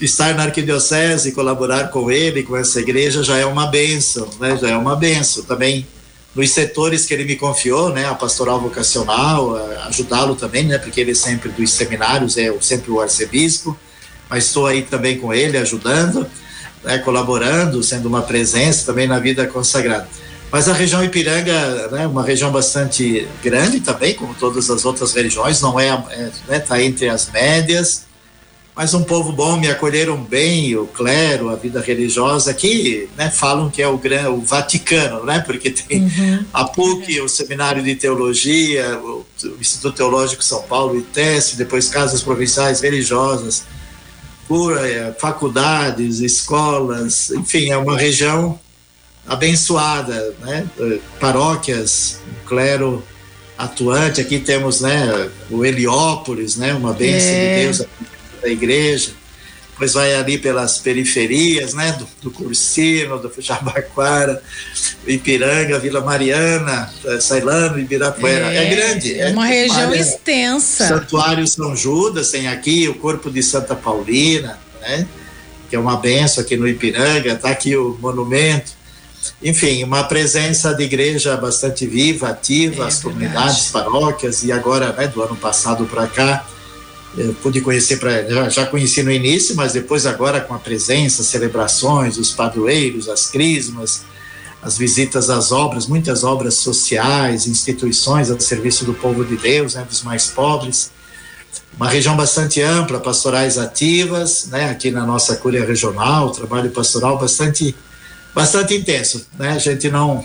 estar 0.00 0.34
na 0.34 0.44
arquidiocese, 0.44 1.32
colaborar 1.32 1.88
com 1.88 2.10
ele, 2.10 2.42
com 2.42 2.56
essa 2.56 2.80
igreja, 2.80 3.22
já 3.22 3.36
é 3.36 3.44
uma 3.44 3.66
benção, 3.66 4.28
né? 4.40 4.56
Já 4.56 4.70
é 4.70 4.76
uma 4.76 4.96
benção. 4.96 5.42
Também 5.42 5.86
nos 6.34 6.50
setores 6.50 7.04
que 7.04 7.12
ele 7.12 7.24
me 7.24 7.36
confiou, 7.36 7.90
né? 7.90 8.06
A 8.06 8.14
pastoral 8.14 8.58
vocacional, 8.58 9.56
ajudá-lo 9.86 10.34
também, 10.34 10.64
né? 10.64 10.78
Porque 10.78 11.00
ele 11.02 11.10
é 11.10 11.14
sempre 11.14 11.50
dos 11.50 11.70
seminários, 11.70 12.38
é 12.38 12.50
sempre 12.62 12.90
o 12.90 13.00
arcebispo, 13.00 13.78
mas 14.30 14.44
estou 14.44 14.66
aí 14.66 14.82
também 14.82 15.18
com 15.18 15.32
ele, 15.34 15.58
ajudando, 15.58 16.26
né? 16.82 16.98
colaborando, 16.98 17.82
sendo 17.82 18.08
uma 18.08 18.22
presença 18.22 18.86
também 18.86 19.06
na 19.06 19.18
vida 19.18 19.46
consagrada. 19.46 20.08
Mas 20.50 20.68
a 20.68 20.72
região 20.72 21.04
Ipiranga 21.04 21.52
é 21.52 21.90
né, 21.90 22.06
uma 22.06 22.22
região 22.22 22.50
bastante 22.50 23.28
grande 23.42 23.80
também, 23.80 24.14
como 24.14 24.34
todas 24.34 24.70
as 24.70 24.84
outras 24.84 25.12
regiões, 25.12 25.60
não 25.60 25.78
é, 25.78 25.88
é 25.88 26.30
né, 26.48 26.58
tá 26.58 26.82
entre 26.82 27.08
as 27.08 27.30
médias, 27.30 28.06
mas 28.74 28.94
um 28.94 29.02
povo 29.02 29.32
bom, 29.32 29.58
me 29.58 29.68
acolheram 29.68 30.16
bem, 30.22 30.76
o 30.76 30.86
clero, 30.86 31.50
a 31.50 31.56
vida 31.56 31.80
religiosa, 31.80 32.54
que 32.54 33.10
né, 33.16 33.28
falam 33.28 33.68
que 33.68 33.82
é 33.82 33.88
o, 33.88 34.00
o 34.32 34.40
Vaticano, 34.40 35.24
né, 35.24 35.40
porque 35.40 35.70
tem 35.70 36.04
uhum. 36.04 36.44
a 36.52 36.64
PUC, 36.64 37.20
o 37.20 37.28
Seminário 37.28 37.82
de 37.82 37.94
Teologia, 37.96 38.98
o, 39.02 39.26
o 39.44 39.60
Instituto 39.60 39.96
Teológico 39.96 40.44
São 40.44 40.62
Paulo, 40.62 40.94
o 40.94 40.98
ITES, 40.98 41.56
depois 41.56 41.88
casas 41.88 42.22
provinciais 42.22 42.80
religiosas, 42.80 43.64
é, 44.80 45.12
faculdades, 45.18 46.20
escolas, 46.20 47.30
enfim, 47.32 47.70
é 47.70 47.76
uma 47.76 47.98
região 47.98 48.58
abençoada, 49.28 50.34
né? 50.40 50.66
Paróquias, 51.20 52.20
clero 52.46 53.04
atuante. 53.56 54.20
Aqui 54.20 54.38
temos, 54.40 54.80
né, 54.80 55.28
o 55.50 55.64
Heliópolis, 55.64 56.56
né? 56.56 56.72
Uma 56.72 56.92
bênção 56.92 57.30
é. 57.30 57.56
de 57.56 57.62
Deus 57.62 57.86
da 58.40 58.48
igreja. 58.48 59.10
Depois 59.72 59.92
vai 59.92 60.12
ali 60.12 60.38
pelas 60.38 60.78
periferias, 60.78 61.74
né? 61.74 61.92
Do, 61.92 62.08
do 62.22 62.30
Cursino, 62.32 63.18
do 63.18 63.30
Jabaquara, 63.38 64.42
Ipiranga, 65.06 65.78
Vila 65.78 66.00
Mariana, 66.00 66.92
Sailano, 67.20 67.78
Ibirapuera. 67.78 68.52
É, 68.52 68.64
é 68.64 68.74
grande. 68.74 69.20
É 69.20 69.28
uma 69.28 69.46
região 69.46 69.94
extensa. 69.94 70.88
Santuário 70.88 71.46
São 71.46 71.76
Judas 71.76 72.30
tem 72.30 72.48
aqui 72.48 72.88
o 72.88 72.94
Corpo 72.94 73.30
de 73.30 73.42
Santa 73.42 73.76
Paulina, 73.76 74.58
né? 74.80 75.06
Que 75.70 75.76
é 75.76 75.78
uma 75.78 75.96
benção 75.96 76.42
aqui 76.42 76.56
no 76.56 76.66
Ipiranga. 76.66 77.34
Está 77.34 77.50
aqui 77.50 77.76
o 77.76 77.96
monumento 78.00 78.77
enfim, 79.42 79.84
uma 79.84 80.04
presença 80.04 80.74
de 80.74 80.82
igreja 80.84 81.36
bastante 81.36 81.86
viva, 81.86 82.28
ativa, 82.28 82.84
é, 82.84 82.86
as 82.86 83.02
comunidades, 83.02 83.70
paróquias, 83.70 84.42
e 84.42 84.50
agora, 84.50 84.92
né, 84.92 85.06
do 85.06 85.22
ano 85.22 85.36
passado 85.36 85.86
para 85.86 86.06
cá, 86.06 86.46
pude 87.42 87.60
conhecer, 87.60 87.98
pra, 87.98 88.22
já, 88.24 88.48
já, 88.48 88.66
conheci 88.66 89.02
no 89.02 89.10
início, 89.10 89.56
mas 89.56 89.72
depois 89.72 90.06
agora 90.06 90.40
com 90.40 90.54
a 90.54 90.58
presença, 90.58 91.22
celebrações, 91.22 92.18
os 92.18 92.30
padroeiros, 92.30 93.08
as 93.08 93.26
crismas, 93.26 94.02
as 94.62 94.76
visitas 94.76 95.30
às 95.30 95.52
obras, 95.52 95.86
muitas 95.86 96.24
obras 96.24 96.54
sociais, 96.54 97.46
instituições 97.46 98.30
a 98.30 98.38
serviço 98.38 98.84
do 98.84 98.94
povo 98.94 99.24
de 99.24 99.36
Deus, 99.36 99.74
né, 99.74 99.84
dos 99.88 100.02
mais 100.02 100.26
pobres. 100.26 100.90
Uma 101.76 101.88
região 101.88 102.16
bastante 102.16 102.60
ampla, 102.60 102.98
pastorais 102.98 103.56
ativas, 103.56 104.46
né, 104.46 104.70
aqui 104.70 104.90
na 104.90 105.06
nossa 105.06 105.36
cúria 105.36 105.64
regional, 105.64 106.30
trabalho 106.30 106.70
pastoral 106.70 107.18
bastante 107.18 107.74
bastante 108.38 108.72
intenso, 108.72 109.26
né? 109.36 109.50
A 109.50 109.58
gente 109.58 109.90
não 109.90 110.24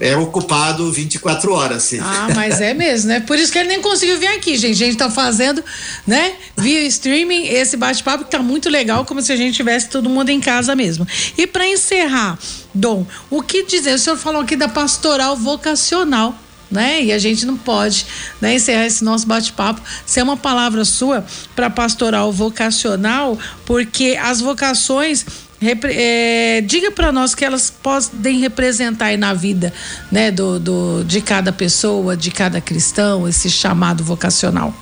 é 0.00 0.16
ocupado 0.16 0.90
24 0.90 1.52
horas, 1.52 1.82
sim. 1.82 2.00
Ah, 2.00 2.28
mas 2.34 2.60
é 2.62 2.72
mesmo, 2.72 3.08
né? 3.08 3.20
Por 3.20 3.38
isso 3.38 3.52
que 3.52 3.58
ele 3.58 3.68
nem 3.68 3.82
conseguiu 3.82 4.18
vir 4.18 4.28
aqui, 4.28 4.56
gente. 4.56 4.82
A 4.82 4.86
gente 4.86 4.96
tá 4.96 5.10
fazendo, 5.10 5.62
né, 6.06 6.32
via 6.56 6.82
streaming 6.84 7.46
esse 7.46 7.76
bate-papo 7.76 8.24
que 8.24 8.30
tá 8.30 8.40
muito 8.40 8.70
legal, 8.70 9.04
como 9.04 9.20
se 9.20 9.30
a 9.32 9.36
gente 9.36 9.54
tivesse 9.54 9.88
todo 9.90 10.08
mundo 10.08 10.30
em 10.30 10.40
casa 10.40 10.74
mesmo. 10.74 11.06
E 11.36 11.46
para 11.46 11.68
encerrar, 11.68 12.38
Dom, 12.74 13.06
o 13.30 13.42
que 13.42 13.64
dizer? 13.64 13.94
O 13.94 13.98
senhor 13.98 14.16
falou 14.16 14.40
aqui 14.40 14.56
da 14.56 14.66
pastoral 14.66 15.36
vocacional. 15.36 16.34
Né? 16.72 17.04
E 17.04 17.12
a 17.12 17.18
gente 17.18 17.44
não 17.44 17.56
pode 17.56 18.06
né, 18.40 18.54
encerrar 18.54 18.86
esse 18.86 19.04
nosso 19.04 19.26
bate-papo 19.26 19.82
sem 20.06 20.22
uma 20.22 20.38
palavra 20.38 20.86
sua 20.86 21.22
para 21.54 21.68
pastoral 21.68 22.32
vocacional, 22.32 23.38
porque 23.66 24.18
as 24.18 24.40
vocações 24.40 25.26
é, 25.84 26.62
diga 26.62 26.90
para 26.90 27.12
nós 27.12 27.34
que 27.34 27.44
elas 27.44 27.70
podem 27.70 28.40
representar 28.40 29.16
na 29.18 29.34
vida 29.34 29.72
né, 30.10 30.30
do, 30.30 30.58
do, 30.58 31.04
de 31.04 31.20
cada 31.20 31.52
pessoa, 31.52 32.16
de 32.16 32.30
cada 32.30 32.60
cristão, 32.60 33.28
esse 33.28 33.50
chamado 33.50 34.02
vocacional. 34.02 34.74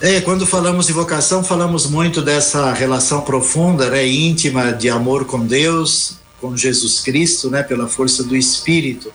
É, 0.00 0.20
quando 0.20 0.46
falamos 0.46 0.86
de 0.86 0.92
vocação, 0.92 1.42
falamos 1.42 1.86
muito 1.86 2.20
dessa 2.20 2.72
relação 2.74 3.22
profunda, 3.22 3.88
né, 3.88 4.06
íntima 4.06 4.72
de 4.72 4.90
amor 4.90 5.24
com 5.24 5.44
Deus, 5.44 6.16
com 6.38 6.54
Jesus 6.54 7.00
Cristo, 7.00 7.50
né, 7.50 7.62
pela 7.62 7.88
força 7.88 8.22
do 8.22 8.36
Espírito. 8.36 9.10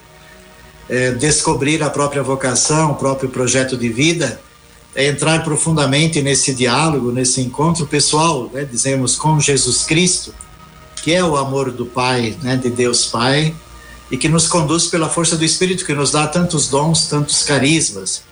É, 0.91 1.11
descobrir 1.11 1.81
a 1.81 1.89
própria 1.89 2.21
vocação, 2.21 2.91
o 2.91 2.95
próprio 2.95 3.29
projeto 3.29 3.77
de 3.77 3.87
vida 3.87 4.41
é 4.93 5.07
entrar 5.07 5.41
profundamente 5.41 6.21
nesse 6.21 6.53
diálogo, 6.53 7.13
nesse 7.13 7.39
encontro 7.39 7.87
pessoal, 7.87 8.49
né, 8.53 8.67
dizemos, 8.69 9.15
com 9.15 9.39
Jesus 9.39 9.83
Cristo, 9.85 10.33
que 11.01 11.13
é 11.13 11.23
o 11.23 11.37
amor 11.37 11.71
do 11.71 11.85
Pai, 11.85 12.35
né, 12.43 12.57
de 12.57 12.69
Deus 12.69 13.05
Pai, 13.05 13.55
e 14.11 14.17
que 14.17 14.27
nos 14.27 14.49
conduz 14.49 14.87
pela 14.87 15.07
força 15.07 15.37
do 15.37 15.45
Espírito, 15.45 15.85
que 15.85 15.93
nos 15.93 16.11
dá 16.11 16.27
tantos 16.27 16.67
dons, 16.67 17.07
tantos 17.07 17.41
carismas. 17.43 18.23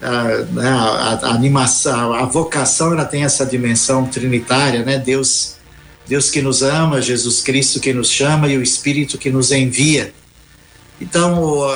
Ah, 0.00 0.46
né, 0.50 0.66
a, 0.66 1.20
a, 1.24 1.34
animação, 1.34 2.14
a 2.14 2.24
vocação, 2.24 2.94
ela 2.94 3.04
tem 3.04 3.24
essa 3.24 3.44
dimensão 3.44 4.06
trinitária, 4.06 4.82
né? 4.82 4.96
Deus, 4.96 5.56
Deus 6.06 6.30
que 6.30 6.40
nos 6.40 6.62
ama, 6.62 7.02
Jesus 7.02 7.42
Cristo 7.42 7.80
que 7.80 7.92
nos 7.92 8.10
chama 8.10 8.48
e 8.48 8.56
o 8.56 8.62
Espírito 8.62 9.18
que 9.18 9.28
nos 9.28 9.52
envia. 9.52 10.14
Então, 11.00 11.66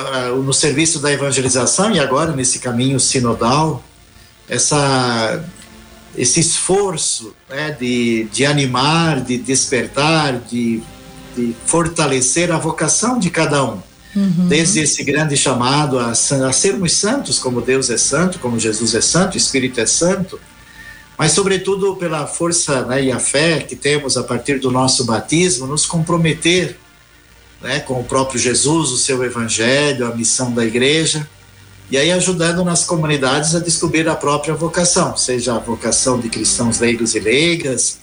no 0.43 0.53
serviço 0.53 0.99
da 0.99 1.11
evangelização 1.11 1.91
e 1.91 1.99
agora 1.99 2.35
nesse 2.35 2.59
caminho 2.59 2.99
sinodal, 2.99 3.83
essa 4.49 5.43
esse 6.15 6.39
esforço 6.39 7.33
né, 7.49 7.71
de, 7.71 8.25
de 8.31 8.45
animar, 8.45 9.21
de 9.21 9.37
despertar, 9.37 10.39
de, 10.39 10.81
de 11.35 11.55
fortalecer 11.65 12.51
a 12.51 12.57
vocação 12.57 13.17
de 13.17 13.29
cada 13.29 13.63
um. 13.63 13.81
Uhum. 14.15 14.47
Desde 14.47 14.81
esse 14.81 15.03
grande 15.03 15.35
chamado 15.35 15.97
a, 15.97 16.11
a 16.11 16.53
sermos 16.53 16.93
santos, 16.93 17.39
como 17.39 17.61
Deus 17.61 17.89
é 17.89 17.97
santo, 17.97 18.37
como 18.37 18.59
Jesus 18.59 18.93
é 18.93 19.01
santo, 19.01 19.33
o 19.33 19.37
Espírito 19.37 19.81
é 19.81 19.87
santo, 19.87 20.39
mas, 21.17 21.31
sobretudo, 21.31 21.95
pela 21.95 22.25
força 22.25 22.85
né, 22.85 23.05
e 23.05 23.11
a 23.11 23.19
fé 23.19 23.59
que 23.59 23.75
temos 23.75 24.17
a 24.17 24.23
partir 24.23 24.59
do 24.59 24.71
nosso 24.71 25.05
batismo, 25.05 25.65
nos 25.67 25.85
comprometer 25.85 26.77
né, 27.63 27.79
com 27.79 27.99
o 27.99 28.03
próprio 28.03 28.39
Jesus, 28.39 28.91
o 28.91 28.97
seu 28.97 29.23
Evangelho, 29.23 30.05
a 30.05 30.15
missão 30.15 30.51
da 30.51 30.65
igreja 30.65 31.27
e 31.93 31.97
aí 31.97 32.11
ajudando 32.11 32.63
nas 32.63 32.85
comunidades 32.85 33.53
a 33.53 33.59
descobrir 33.59 34.07
a 34.07 34.15
própria 34.15 34.55
vocação, 34.55 35.15
seja 35.15 35.55
a 35.55 35.59
vocação 35.59 36.19
de 36.19 36.29
cristãos 36.29 36.79
leigos 36.79 37.13
e 37.13 37.19
leigas. 37.19 37.99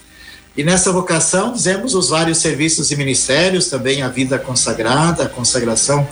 E 0.56 0.62
nessa 0.62 0.92
vocação 0.92 1.52
dizemos 1.52 1.94
os 1.94 2.08
vários 2.10 2.38
serviços 2.38 2.90
e 2.90 2.96
ministérios, 2.96 3.68
também 3.68 4.02
a 4.02 4.08
vida 4.08 4.38
consagrada, 4.38 5.24
a 5.24 5.28
consagração 5.28 6.06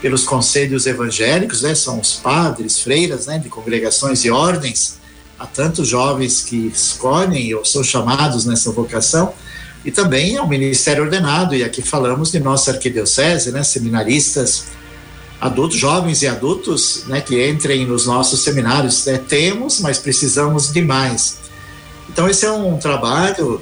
pelos 0.00 0.24
conselhos 0.24 0.86
evangélicos, 0.86 1.62
né? 1.62 1.74
São 1.74 2.00
os 2.00 2.14
padres, 2.14 2.80
freiras, 2.80 3.26
né? 3.26 3.38
De 3.38 3.48
congregações 3.48 4.24
e 4.24 4.30
ordens. 4.30 4.98
Há 5.38 5.46
tantos 5.46 5.88
jovens 5.88 6.42
que 6.42 6.66
escolhem 6.66 7.54
ou 7.54 7.64
são 7.64 7.82
chamados 7.82 8.44
nessa 8.44 8.70
vocação. 8.72 9.32
E 9.84 9.90
também 9.90 10.36
é 10.36 10.42
um 10.42 10.46
ministério 10.46 11.02
ordenado, 11.04 11.54
e 11.54 11.64
aqui 11.64 11.82
falamos 11.82 12.30
de 12.30 12.38
nossa 12.38 12.72
arquidiocese, 12.72 13.50
né? 13.50 13.62
Seminaristas, 13.64 14.66
adultos, 15.42 15.76
jovens 15.76 16.22
e 16.22 16.28
adultos, 16.28 17.02
né, 17.08 17.20
que 17.20 17.48
entrem 17.48 17.84
nos 17.84 18.06
nossos 18.06 18.44
seminários. 18.44 19.04
Né, 19.04 19.18
temos, 19.18 19.80
mas 19.80 19.98
precisamos 19.98 20.72
de 20.72 20.80
mais. 20.80 21.38
Então 22.08 22.28
esse 22.28 22.46
é 22.46 22.52
um 22.52 22.78
trabalho 22.78 23.60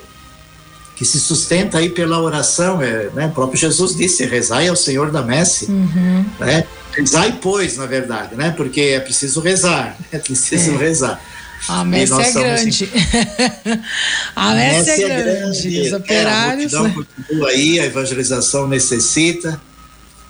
que 0.94 1.06
se 1.06 1.18
sustenta 1.18 1.78
aí 1.78 1.88
pela 1.88 2.20
oração, 2.20 2.82
é, 2.82 3.08
né, 3.14 3.28
o 3.28 3.30
próprio 3.30 3.58
Jesus 3.58 3.96
disse, 3.96 4.26
rezai 4.26 4.68
ao 4.68 4.76
Senhor 4.76 5.10
da 5.10 5.22
messe, 5.22 5.64
uhum. 5.70 6.26
né, 6.38 6.64
rezai 6.92 7.38
pois, 7.40 7.78
na 7.78 7.86
verdade, 7.86 8.36
né, 8.36 8.52
porque 8.54 8.82
é 8.82 9.00
preciso 9.00 9.40
rezar, 9.40 9.96
é 10.12 10.18
preciso 10.18 10.72
é. 10.72 10.76
rezar. 10.76 11.18
A 11.68 11.84
messe 11.84 12.12
é 12.12 12.32
grande. 12.32 12.84
Em... 12.84 13.80
a 14.34 14.54
messe, 14.54 14.90
é, 14.90 15.02
é 15.02 15.22
grande. 15.22 15.70
grande. 15.70 15.80
Os 15.80 15.92
operários. 15.92 16.72
É, 16.72 16.78
a 16.78 16.90
continua 16.90 17.48
aí, 17.48 17.80
a 17.80 17.86
evangelização 17.86 18.66
necessita. 18.66 19.60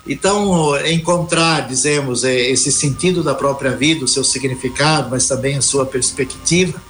Então, 0.06 0.76
encontrar, 0.86 1.68
dizemos, 1.68 2.24
é, 2.24 2.34
esse 2.34 2.72
sentido 2.72 3.22
da 3.22 3.34
própria 3.34 3.72
vida, 3.72 4.04
o 4.04 4.08
seu 4.08 4.24
significado, 4.24 5.10
mas 5.10 5.28
também 5.28 5.56
a 5.56 5.62
sua 5.62 5.86
perspectiva, 5.86 6.82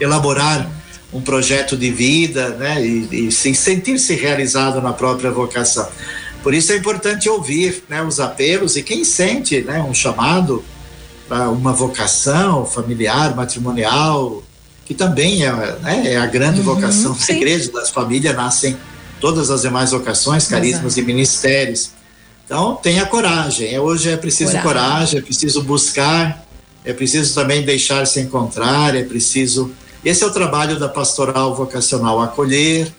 elaborar 0.00 0.70
um 1.12 1.20
projeto 1.20 1.76
de 1.76 1.90
vida, 1.92 2.50
né, 2.50 2.84
e, 2.84 3.28
e 3.28 3.32
sentir-se 3.32 4.14
realizado 4.14 4.82
na 4.82 4.92
própria 4.92 5.30
vocação. 5.30 5.88
Por 6.42 6.52
isso 6.52 6.72
é 6.72 6.76
importante 6.76 7.28
ouvir, 7.28 7.84
né, 7.88 8.02
os 8.02 8.18
apelos 8.18 8.76
e 8.76 8.82
quem 8.82 9.04
sente, 9.04 9.62
né, 9.62 9.80
um 9.80 9.94
chamado 9.94 10.64
para 11.28 11.48
uma 11.50 11.72
vocação 11.72 12.66
familiar, 12.66 13.34
matrimonial, 13.34 14.42
que 14.84 14.94
também 14.94 15.44
é, 15.44 15.52
né, 15.80 16.12
é 16.12 16.16
a 16.16 16.26
grande 16.26 16.60
uhum, 16.60 16.66
vocação 16.66 17.16
da 17.16 17.34
igreja, 17.34 17.72
das 17.72 17.90
famílias 17.90 18.34
nascem 18.34 18.76
todas 19.20 19.50
as 19.50 19.62
demais 19.62 19.90
vocações, 19.90 20.46
carismas 20.46 20.96
Exato. 20.96 21.00
e 21.00 21.04
ministérios. 21.04 21.90
Então, 22.44 22.76
tenha 22.76 23.06
coragem. 23.06 23.74
É, 23.74 23.80
hoje 23.80 24.10
é 24.10 24.16
preciso 24.16 24.50
coragem. 24.50 24.68
coragem, 24.68 25.18
é 25.18 25.22
preciso 25.22 25.62
buscar, 25.62 26.44
é 26.84 26.92
preciso 26.92 27.34
também 27.34 27.62
deixar 27.62 28.06
se 28.06 28.20
encontrar, 28.20 28.94
é 28.94 29.02
preciso 29.02 29.74
esse 30.04 30.22
é 30.22 30.26
o 30.26 30.30
trabalho 30.30 30.78
da 30.78 30.88
pastoral 30.88 31.54
vocacional: 31.54 32.20
acolher, 32.20 32.92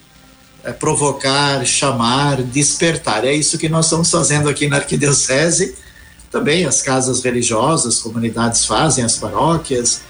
é, 0.63 0.71
provocar, 0.73 1.63
chamar, 1.63 2.41
despertar. 2.41 3.23
É 3.23 3.31
isso 3.31 3.59
que 3.59 3.69
nós 3.69 3.85
estamos 3.85 4.09
fazendo 4.09 4.49
aqui 4.49 4.67
na 4.67 4.77
Arquidiocese. 4.77 5.75
Também 6.35 6.65
as 6.65 6.81
casas 6.81 7.23
religiosas, 7.23 7.99
comunidades 7.99 8.65
fazem, 8.65 9.05
as 9.05 9.15
paróquias. 9.15 10.01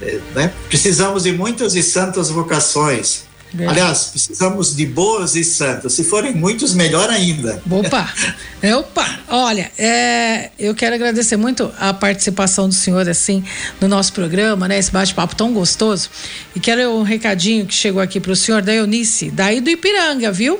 É, 0.00 0.18
né? 0.34 0.52
Precisamos 0.66 1.24
de 1.24 1.32
muitas 1.32 1.74
e 1.74 1.82
santas 1.82 2.30
vocações 2.30 3.24
é. 3.58 3.68
Aliás, 3.68 4.06
precisamos 4.06 4.74
de 4.74 4.84
boas 4.84 5.36
e 5.36 5.44
santas. 5.44 5.92
Se 5.92 6.02
forem 6.02 6.34
muitos, 6.34 6.74
melhor 6.74 7.08
ainda. 7.08 7.62
Opa! 7.70 8.12
Opa! 8.78 9.20
Olha, 9.28 9.70
é, 9.78 10.50
eu 10.58 10.74
quero 10.74 10.94
agradecer 10.96 11.36
muito 11.36 11.72
a 11.78 11.94
participação 11.94 12.68
do 12.68 12.74
senhor, 12.74 13.08
assim, 13.08 13.44
no 13.80 13.86
nosso 13.86 14.12
programa, 14.12 14.66
né? 14.66 14.78
Esse 14.78 14.90
bate-papo 14.90 15.36
tão 15.36 15.52
gostoso. 15.52 16.10
E 16.54 16.60
quero 16.60 16.90
um 16.90 17.02
recadinho 17.02 17.64
que 17.64 17.74
chegou 17.74 18.02
aqui 18.02 18.18
para 18.18 18.32
o 18.32 18.36
senhor, 18.36 18.60
da 18.60 18.74
Eunice, 18.74 19.30
daí 19.30 19.60
do 19.60 19.70
Ipiranga, 19.70 20.32
viu? 20.32 20.58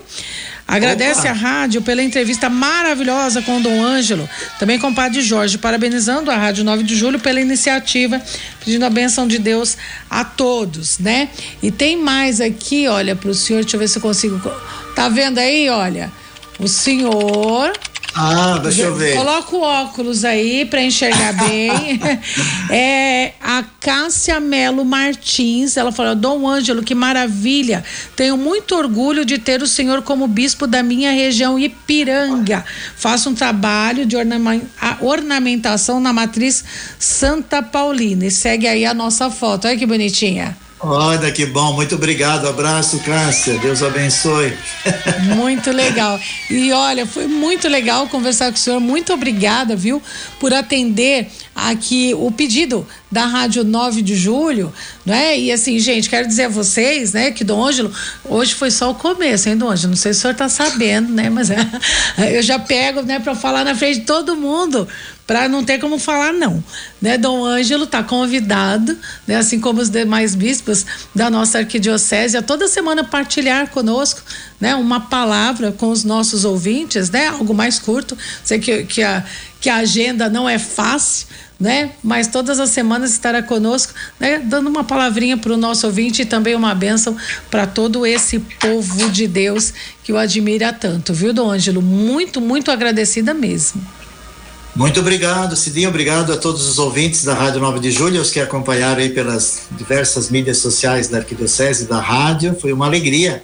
Agradece 0.67 1.21
Opa. 1.21 1.31
a 1.31 1.33
rádio 1.33 1.83
pela 1.83 2.03
entrevista 2.03 2.49
maravilhosa 2.49 3.43
com 3.43 3.59
o 3.59 3.61
Dom 3.61 3.83
Ângelo, 3.83 4.29
também 4.59 4.79
com 4.79 4.89
o 4.89 4.95
Padre 4.95 5.21
Jorge, 5.21 5.59
parabenizando 5.59 6.31
a 6.31 6.37
Rádio 6.37 6.65
9 6.65 6.83
de 6.83 6.97
Julho 6.97 7.21
pela 7.21 7.41
iniciativa, 7.41 8.21
pedindo 8.65 8.85
a 8.85 8.91
benção 8.91 9.29
de 9.29 9.39
Deus 9.39 9.77
a 10.09 10.25
todos, 10.25 10.99
né? 10.99 11.29
E 11.63 11.71
tem 11.71 11.97
mais 11.97 12.41
aqui, 12.41 12.89
olha, 12.89 13.15
para 13.15 13.31
o 13.31 13.35
senhor, 13.35 13.61
deixa 13.61 13.77
eu 13.77 13.81
ver 13.81 13.89
se 13.89 13.99
eu 13.99 14.03
consigo. 14.03 14.41
Tá 14.97 15.09
vendo 15.09 15.39
aí, 15.39 15.69
olha? 15.69 16.11
O 16.59 16.67
senhor 16.67 17.73
ah, 18.17 18.59
deixa 18.63 18.83
eu 18.83 18.95
ver. 18.95 19.17
Coloca 19.17 19.57
o 19.57 19.61
óculos 19.61 20.25
aí 20.25 20.65
para 20.65 20.81
enxergar 20.81 21.33
bem. 21.45 22.01
é 22.71 23.33
a 23.43 23.65
Cássia 23.81 24.39
Melo 24.39 24.85
Martins, 24.85 25.77
ela 25.77 25.91
falou: 25.91 26.15
Dom 26.15 26.49
Ângelo, 26.49 26.83
que 26.83 26.95
maravilha. 26.95 27.83
Tenho 28.15 28.37
muito 28.37 28.77
orgulho 28.77 29.25
de 29.25 29.39
ter 29.39 29.63
o 29.63 29.67
senhor 29.67 30.03
como 30.03 30.29
bispo 30.29 30.67
da 30.67 30.83
minha 30.83 31.11
região 31.11 31.59
Ipiranga. 31.59 32.65
Faço 32.97 33.31
um 33.31 33.35
trabalho 33.35 34.07
de 34.07 34.17
ornamentação 35.01 35.99
na 35.99 36.13
matriz 36.13 36.65
Santa 36.99 37.63
Paulina. 37.63 38.27
E 38.27 38.31
segue 38.31 38.69
aí 38.69 38.85
a 38.85 38.95
nossa 38.95 39.29
foto. 39.29 39.67
Olha 39.67 39.77
que 39.77 39.87
bonitinha. 39.87 40.57
Olha 40.87 41.33
que 41.33 41.47
bom, 41.47 41.73
muito 41.73 41.95
obrigado. 41.95 42.47
Abraço, 42.47 42.99
Cássia. 42.99 43.57
Deus 43.59 43.83
abençoe. 43.83 44.53
Muito 45.35 45.71
legal. 45.73 46.21
E 46.51 46.73
olha, 46.73 47.07
foi 47.07 47.27
muito 47.27 47.69
legal 47.69 48.07
conversar 48.09 48.51
com 48.51 48.57
o 48.57 48.61
senhor. 48.61 48.81
Muito 48.81 49.11
obrigada, 49.13 49.75
viu, 49.75 50.03
por 50.39 50.53
atender 50.53 51.31
aqui 51.55 52.15
o 52.17 52.31
pedido 52.31 52.87
da 53.11 53.27
Rádio 53.27 53.63
9 53.63 54.03
de 54.03 54.17
Julho, 54.17 54.73
né? 55.07 55.39
E 55.39 55.53
assim, 55.53 55.79
gente, 55.79 56.11
quero 56.11 56.27
dizer 56.27 56.45
a 56.45 56.49
vocês, 56.49 57.13
né, 57.13 57.31
que 57.31 57.45
Dom 57.45 57.65
Ângelo, 57.65 57.93
hoje 58.25 58.55
foi 58.55 58.71
só 58.71 58.91
o 58.91 58.95
começo, 58.95 59.49
hein, 59.49 59.57
Dom 59.57 59.71
Ângelo? 59.71 59.91
Não 59.91 59.97
sei 59.97 60.13
se 60.13 60.19
o 60.19 60.23
senhor 60.23 60.35
tá 60.35 60.49
sabendo, 60.49 61.13
né, 61.13 61.31
mas 61.31 61.51
é, 61.51 61.57
eu 62.37 62.43
já 62.43 62.59
pego, 62.59 63.03
né, 63.03 63.21
para 63.21 63.35
falar 63.37 63.65
na 63.65 63.75
frente 63.75 64.01
de 64.01 64.07
todo 64.07 64.35
mundo, 64.35 64.89
para 65.27 65.49
não 65.49 65.65
ter 65.65 65.79
como 65.79 65.99
falar 65.99 66.33
não, 66.33 66.63
né? 67.01 67.17
Dom 67.17 67.45
Ângelo 67.45 67.87
tá 67.87 68.03
convidado, 68.03 68.99
né, 69.27 69.37
assim 69.37 69.61
como 69.61 69.81
os 69.81 69.89
demais 69.89 70.35
bispos 70.35 70.85
da 71.15 71.31
nossa 71.31 71.59
arquidiocese, 71.59 72.37
a 72.37 72.43
toda 72.43 72.67
semana 72.67 73.05
partilhar 73.05 73.71
conosco, 73.71 74.21
né, 74.61 74.75
uma 74.75 75.01
palavra 75.01 75.73
com 75.73 75.89
os 75.89 76.05
nossos 76.05 76.45
ouvintes, 76.45 77.11
né? 77.11 77.29
Algo 77.29 77.55
mais 77.55 77.79
curto. 77.79 78.17
Sei 78.43 78.59
que, 78.59 78.85
que 78.85 79.03
a 79.03 79.25
que 79.65 79.71
a 79.71 79.77
agenda 79.77 80.29
não 80.29 80.47
é 80.47 80.59
fácil, 80.59 81.27
né? 81.59 81.93
Mas 82.03 82.27
todas 82.27 82.61
as 82.61 82.69
semanas 82.69 83.13
estará 83.13 83.43
conosco, 83.43 83.95
né? 84.21 84.37
Dando 84.37 84.69
uma 84.69 84.85
palavrinha 84.85 85.39
para 85.39 85.55
o 85.55 85.57
nosso 85.57 85.87
ouvinte 85.87 86.21
e 86.21 86.27
também 86.27 86.55
uma 86.55 86.75
bênção 86.75 87.17
para 87.51 87.67
todo 87.67 88.05
esse 88.05 88.41
povo 88.61 89.09
de 89.09 89.27
Deus 89.27 89.73
que 90.03 90.13
o 90.13 90.19
admira 90.19 90.71
tanto, 90.71 91.15
viu, 91.15 91.33
Dom 91.33 91.51
Ângelo? 91.51 91.81
Muito, 91.81 92.43
muito 92.43 92.71
agradecida 92.71 93.33
mesmo. 93.33 93.81
Muito 94.77 95.01
obrigado, 95.01 95.57
Cidinho. 95.57 95.89
Obrigado 95.89 96.31
a 96.35 96.37
todos 96.37 96.69
os 96.69 96.79
ouvintes 96.79 97.25
da 97.25 97.33
Rádio 97.33 97.59
9 97.59 97.81
de 97.81 97.91
Julho, 97.91 98.21
os 98.21 98.31
que 98.31 98.41
acompanharam 98.41 99.01
aí 99.01 99.09
pelas 99.09 99.63
diversas 99.71 100.29
mídias 100.29 100.59
sociais 100.59 101.09
da 101.09 101.17
Arquidiocese 101.17 101.87
da 101.87 102.01
Rádio. 102.01 102.55
Foi 102.61 102.71
uma 102.71 102.85
alegria. 102.85 103.43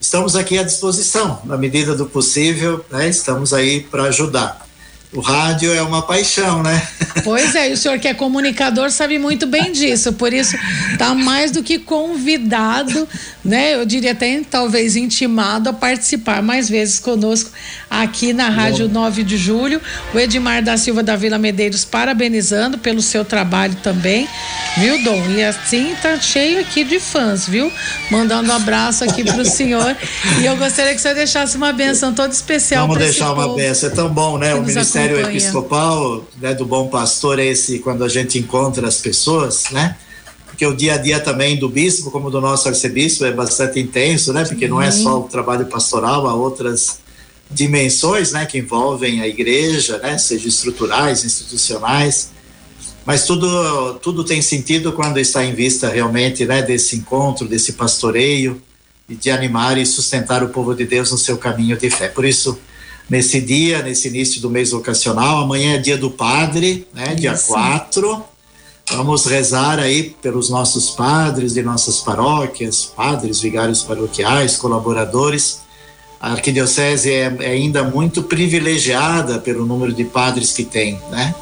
Estamos 0.00 0.34
aqui 0.34 0.58
à 0.58 0.64
disposição, 0.64 1.40
na 1.44 1.56
medida 1.56 1.94
do 1.94 2.06
possível, 2.06 2.84
né? 2.90 3.08
Estamos 3.08 3.52
aí 3.52 3.82
para 3.82 4.02
ajudar 4.04 4.68
o 5.12 5.20
rádio 5.20 5.72
é 5.72 5.82
uma 5.82 6.02
paixão, 6.02 6.62
né? 6.62 6.80
Pois 7.24 7.54
é, 7.56 7.70
e 7.70 7.72
o 7.72 7.76
senhor 7.76 7.98
que 7.98 8.06
é 8.06 8.14
comunicador 8.14 8.90
sabe 8.90 9.18
muito 9.18 9.44
bem 9.44 9.72
disso, 9.72 10.12
por 10.12 10.32
isso 10.32 10.56
está 10.92 11.12
mais 11.14 11.50
do 11.50 11.62
que 11.64 11.78
convidado, 11.80 13.08
né? 13.44 13.74
Eu 13.74 13.84
diria 13.84 14.12
até 14.12 14.40
talvez 14.48 14.94
intimado 14.94 15.68
a 15.68 15.72
participar 15.72 16.40
mais 16.42 16.68
vezes 16.68 17.00
conosco 17.00 17.50
aqui 17.90 18.32
na 18.32 18.48
Rádio 18.48 18.86
Bom. 18.86 19.00
9 19.00 19.24
de 19.24 19.36
Julho. 19.36 19.80
O 20.14 20.18
Edmar 20.18 20.62
da 20.62 20.76
Silva 20.76 21.02
da 21.02 21.16
Vila 21.16 21.38
Medeiros 21.38 21.84
parabenizando 21.84 22.78
pelo 22.78 23.02
seu 23.02 23.24
trabalho 23.24 23.74
também, 23.82 24.28
viu, 24.78 25.02
Dom? 25.02 25.30
E 25.30 25.42
assim 25.42 25.94
tá 26.00 26.20
cheio 26.20 26.60
aqui 26.60 26.84
de 26.84 27.00
fãs, 27.00 27.48
viu? 27.48 27.72
Mandando 28.10 28.50
um 28.50 28.54
abraço 28.54 29.02
aqui 29.02 29.24
pro 29.24 29.44
senhor. 29.44 29.96
E 30.40 30.46
eu 30.46 30.56
gostaria 30.56 30.92
que 30.92 30.98
o 30.98 31.02
senhor 31.02 31.14
deixasse 31.14 31.56
uma 31.56 31.72
benção 31.72 32.14
toda 32.14 32.32
especial 32.32 32.86
Vamos 32.86 33.02
deixar 33.02 33.32
uma 33.32 33.56
benção, 33.56 33.88
é 33.88 33.92
tão 33.92 34.08
bom, 34.08 34.38
né? 34.38 34.54
O 34.54 34.62
Ministério 34.62 34.99
ministério 35.00 35.30
episcopal 35.30 36.24
né, 36.40 36.54
do 36.54 36.64
bom 36.64 36.88
pastor 36.88 37.38
é 37.38 37.46
esse 37.46 37.78
quando 37.78 38.04
a 38.04 38.08
gente 38.08 38.38
encontra 38.38 38.86
as 38.86 38.98
pessoas, 38.98 39.64
né? 39.70 39.96
Porque 40.46 40.66
o 40.66 40.76
dia 40.76 40.94
a 40.94 40.98
dia 40.98 41.18
também 41.18 41.58
do 41.58 41.68
bispo, 41.68 42.10
como 42.10 42.30
do 42.30 42.40
nosso 42.40 42.68
arcebispo, 42.68 43.24
é 43.24 43.32
bastante 43.32 43.80
intenso, 43.80 44.32
né? 44.32 44.44
Porque 44.44 44.66
Sim. 44.66 44.70
não 44.70 44.82
é 44.82 44.90
só 44.90 45.20
o 45.20 45.22
trabalho 45.24 45.66
pastoral, 45.66 46.26
há 46.26 46.34
outras 46.34 46.98
dimensões, 47.50 48.32
né? 48.32 48.44
Que 48.44 48.58
envolvem 48.58 49.22
a 49.22 49.28
igreja, 49.28 49.98
né? 49.98 50.18
Seja 50.18 50.48
estruturais, 50.48 51.24
institucionais. 51.24 52.30
Mas 53.06 53.24
tudo, 53.24 53.94
tudo 54.02 54.22
tem 54.22 54.42
sentido 54.42 54.92
quando 54.92 55.18
está 55.18 55.44
em 55.44 55.54
vista 55.54 55.88
realmente, 55.88 56.44
né? 56.44 56.62
Desse 56.62 56.96
encontro, 56.96 57.48
desse 57.48 57.72
pastoreio 57.72 58.60
e 59.08 59.14
de 59.14 59.30
animar 59.30 59.78
e 59.78 59.86
sustentar 59.86 60.42
o 60.42 60.50
povo 60.50 60.74
de 60.74 60.84
Deus 60.84 61.10
no 61.10 61.18
seu 61.18 61.38
caminho 61.38 61.76
de 61.76 61.88
fé. 61.88 62.08
Por 62.08 62.24
isso, 62.24 62.58
nesse 63.10 63.40
dia, 63.40 63.82
nesse 63.82 64.06
início 64.06 64.40
do 64.40 64.48
mês 64.48 64.70
vocacional. 64.70 65.38
Amanhã 65.38 65.74
é 65.74 65.78
dia 65.78 65.98
do 65.98 66.10
padre, 66.10 66.86
né? 66.94 67.16
Dia 67.16 67.36
4. 67.36 68.24
Vamos 68.92 69.26
rezar 69.26 69.78
aí 69.78 70.14
pelos 70.22 70.48
nossos 70.48 70.90
padres 70.90 71.54
de 71.54 71.62
nossas 71.62 71.98
paróquias, 71.98 72.84
padres, 72.84 73.40
vigários 73.40 73.82
paroquiais, 73.82 74.56
colaboradores. 74.56 75.60
A 76.20 76.32
arquidiocese 76.32 77.10
é, 77.10 77.36
é 77.40 77.50
ainda 77.50 77.82
muito 77.82 78.22
privilegiada 78.22 79.38
pelo 79.38 79.66
número 79.66 79.92
de 79.92 80.04
padres 80.04 80.52
que 80.52 80.64
tem, 80.64 81.00
né? 81.10 81.34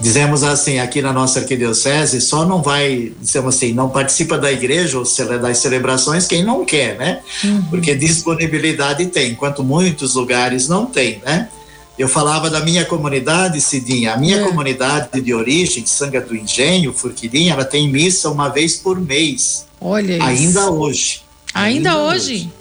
Dizemos 0.00 0.42
assim, 0.42 0.78
aqui 0.78 1.02
na 1.02 1.12
nossa 1.12 1.40
arquidiocese, 1.40 2.20
só 2.20 2.44
não 2.44 2.62
vai, 2.62 3.12
dizemos 3.20 3.56
assim, 3.56 3.72
não 3.72 3.88
participa 3.88 4.38
da 4.38 4.50
igreja 4.50 4.98
ou 4.98 5.04
das 5.40 5.58
celebrações 5.58 6.26
quem 6.26 6.42
não 6.42 6.64
quer, 6.64 6.96
né? 6.96 7.20
Uhum. 7.44 7.62
Porque 7.64 7.94
disponibilidade 7.94 9.06
tem, 9.06 9.32
enquanto 9.32 9.62
muitos 9.62 10.14
lugares 10.14 10.68
não 10.68 10.86
tem, 10.86 11.20
né? 11.24 11.48
Eu 11.98 12.08
falava 12.08 12.48
da 12.48 12.60
minha 12.60 12.84
comunidade, 12.86 13.60
Cidinha, 13.60 14.14
a 14.14 14.16
minha 14.16 14.38
é. 14.38 14.42
comunidade 14.42 15.20
de 15.20 15.34
origem, 15.34 15.84
Sanga 15.84 16.18
do 16.18 16.34
Engenho, 16.34 16.94
Furquilinha, 16.94 17.52
ela 17.52 17.64
tem 17.64 17.90
missa 17.90 18.30
uma 18.30 18.48
vez 18.48 18.76
por 18.76 18.98
mês. 18.98 19.66
Olha 19.78 20.22
Ainda 20.24 20.60
isso. 20.60 20.72
hoje. 20.72 21.22
Ainda, 21.52 21.90
ainda 21.90 22.02
hoje? 22.04 22.32
hoje? 22.32 22.52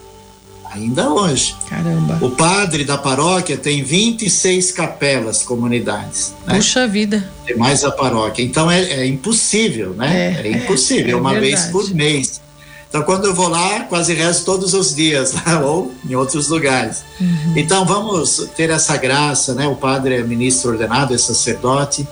Ainda 0.71 1.09
hoje. 1.09 1.55
Caramba. 1.67 2.17
O 2.21 2.31
padre 2.31 2.83
da 2.83 2.97
paróquia 2.97 3.57
tem 3.57 3.83
26 3.83 4.71
capelas, 4.71 5.43
comunidades. 5.43 6.33
Né? 6.45 6.55
Puxa 6.55 6.87
vida. 6.87 7.27
Tem 7.45 7.57
mais 7.57 7.83
a 7.83 7.91
paróquia. 7.91 8.43
Então 8.43 8.69
é, 8.69 8.81
é 8.81 9.05
impossível, 9.05 9.93
né? 9.93 10.39
É, 10.43 10.47
É, 10.47 10.51
impossível, 10.51 11.17
é 11.17 11.19
uma 11.19 11.31
verdade. 11.31 11.55
vez 11.55 11.65
por 11.71 11.93
mês. 11.93 12.41
Então 12.89 13.03
quando 13.03 13.25
eu 13.25 13.35
vou 13.35 13.47
lá, 13.47 13.81
quase 13.81 14.13
rezo 14.13 14.45
todos 14.45 14.73
os 14.73 14.95
dias, 14.95 15.33
lá, 15.33 15.59
ou 15.65 15.93
em 16.09 16.15
outros 16.15 16.47
lugares. 16.47 17.03
Uhum. 17.19 17.53
Então 17.55 17.85
vamos 17.85 18.49
ter 18.55 18.69
essa 18.69 18.97
graça, 18.97 19.53
né? 19.53 19.67
O 19.67 19.75
padre 19.75 20.15
é 20.15 20.23
ministro 20.23 20.71
ordenado, 20.71 21.13
é 21.13 21.17
sacerdote. 21.17 22.07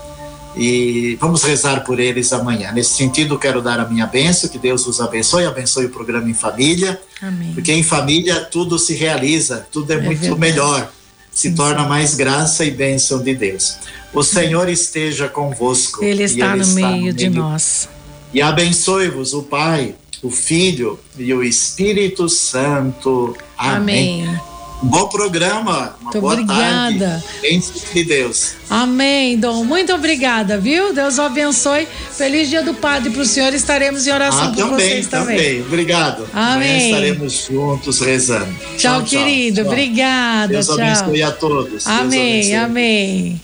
E 0.57 1.15
vamos 1.19 1.43
rezar 1.43 1.83
por 1.83 1.99
eles 1.99 2.33
amanhã. 2.33 2.71
Nesse 2.71 2.95
sentido, 2.95 3.37
quero 3.37 3.61
dar 3.61 3.79
a 3.79 3.87
minha 3.87 4.05
bênção, 4.05 4.49
que 4.49 4.57
Deus 4.57 4.87
os 4.87 4.99
abençoe, 4.99 5.45
abençoe 5.45 5.85
o 5.85 5.89
programa 5.89 6.29
em 6.29 6.33
família. 6.33 6.99
Amém. 7.21 7.53
Porque 7.53 7.71
em 7.71 7.83
família 7.83 8.41
tudo 8.41 8.79
se 8.79 8.95
realiza, 8.95 9.67
tudo 9.71 9.91
é, 9.93 10.01
muito 10.01 10.19
verdade. 10.21 10.39
melhor, 10.39 10.91
se 11.31 11.53
torna 11.53 11.83
mais 11.83 12.15
graça 12.15 12.65
e 12.65 12.71
bênção 12.71 13.21
de 13.21 13.35
Deus. 13.35 13.77
O 14.13 14.23
Senhor 14.23 14.67
esteja 14.67 15.27
convosco. 15.27 16.03
Ele 16.03 16.23
e 16.23 16.25
está 16.25 16.55
no 16.55 16.67
meio 16.67 17.13
de 17.13 17.29
nós. 17.29 17.87
E 18.33 18.41
abençoe-vos 18.41 19.33
o 19.33 19.43
Pai, 19.43 19.95
o 20.23 20.31
Filho 20.31 20.99
e 21.17 21.33
o 21.33 21.43
Espírito 21.43 22.27
Santo. 22.27 23.37
Amém. 23.57 24.23
Amém. 24.27 24.39
Um 24.83 24.87
bom 24.89 25.07
programa, 25.07 25.95
uma 25.99 26.11
Muito 26.11 26.21
boa 26.21 26.33
obrigada. 26.33 27.23
tarde. 27.41 27.63
De 27.93 28.03
Deus. 28.03 28.53
Amém, 28.69 29.35
Dom. 29.37 29.63
Muito 29.63 29.91
obrigada, 29.91 30.57
viu? 30.59 30.93
Deus 30.93 31.17
o 31.17 31.23
abençoe. 31.23 31.87
Feliz 32.15 32.47
dia 32.47 32.61
do 32.61 32.75
Padre 32.75 33.09
para 33.09 33.21
o 33.23 33.25
senhor. 33.25 33.53
Estaremos 33.55 34.05
em 34.05 34.11
oração 34.11 34.43
Ah, 34.43 34.47
por 34.49 34.55
também, 34.57 34.75
vocês 34.77 35.07
também. 35.07 35.37
também. 35.37 35.61
Obrigado. 35.61 36.27
Amanhã 36.31 36.55
Amém. 36.55 36.85
estaremos 36.91 37.47
juntos 37.49 37.99
rezando. 38.01 38.53
Tchau, 38.77 39.01
querido. 39.03 39.61
Tchau. 39.63 39.71
Obrigada. 39.71 40.47
Deus 40.53 40.67
tchau. 40.67 40.75
abençoe 40.75 41.23
a 41.23 41.31
todos. 41.31 41.87
Amém, 41.87 42.55
amém. 42.55 43.41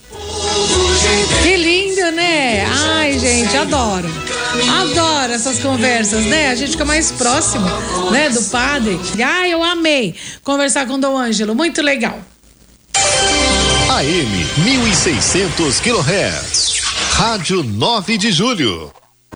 Que 1.41 1.55
lindo, 1.57 2.11
né? 2.11 2.65
Ai, 2.65 3.17
gente, 3.17 3.57
adoro. 3.57 4.07
Adoro 4.81 5.33
essas 5.33 5.59
conversas, 5.59 6.25
né? 6.25 6.49
A 6.49 6.55
gente 6.55 6.71
fica 6.71 6.85
mais 6.85 7.11
próximo, 7.11 7.65
né, 8.11 8.29
do 8.29 8.41
padre. 8.43 8.99
Ai, 9.23 9.53
eu 9.53 9.63
amei 9.63 10.15
conversar 10.43 10.85
com 10.85 10.93
o 10.93 10.97
Dom 10.97 11.17
Ângelo, 11.17 11.55
muito 11.55 11.81
legal. 11.81 12.19
AM 13.89 14.45
1600 14.63 15.79
kHz. 15.79 16.81
Rádio 17.11 17.63
9 17.63 18.17
de 18.17 18.31
Julho. 18.31 19.02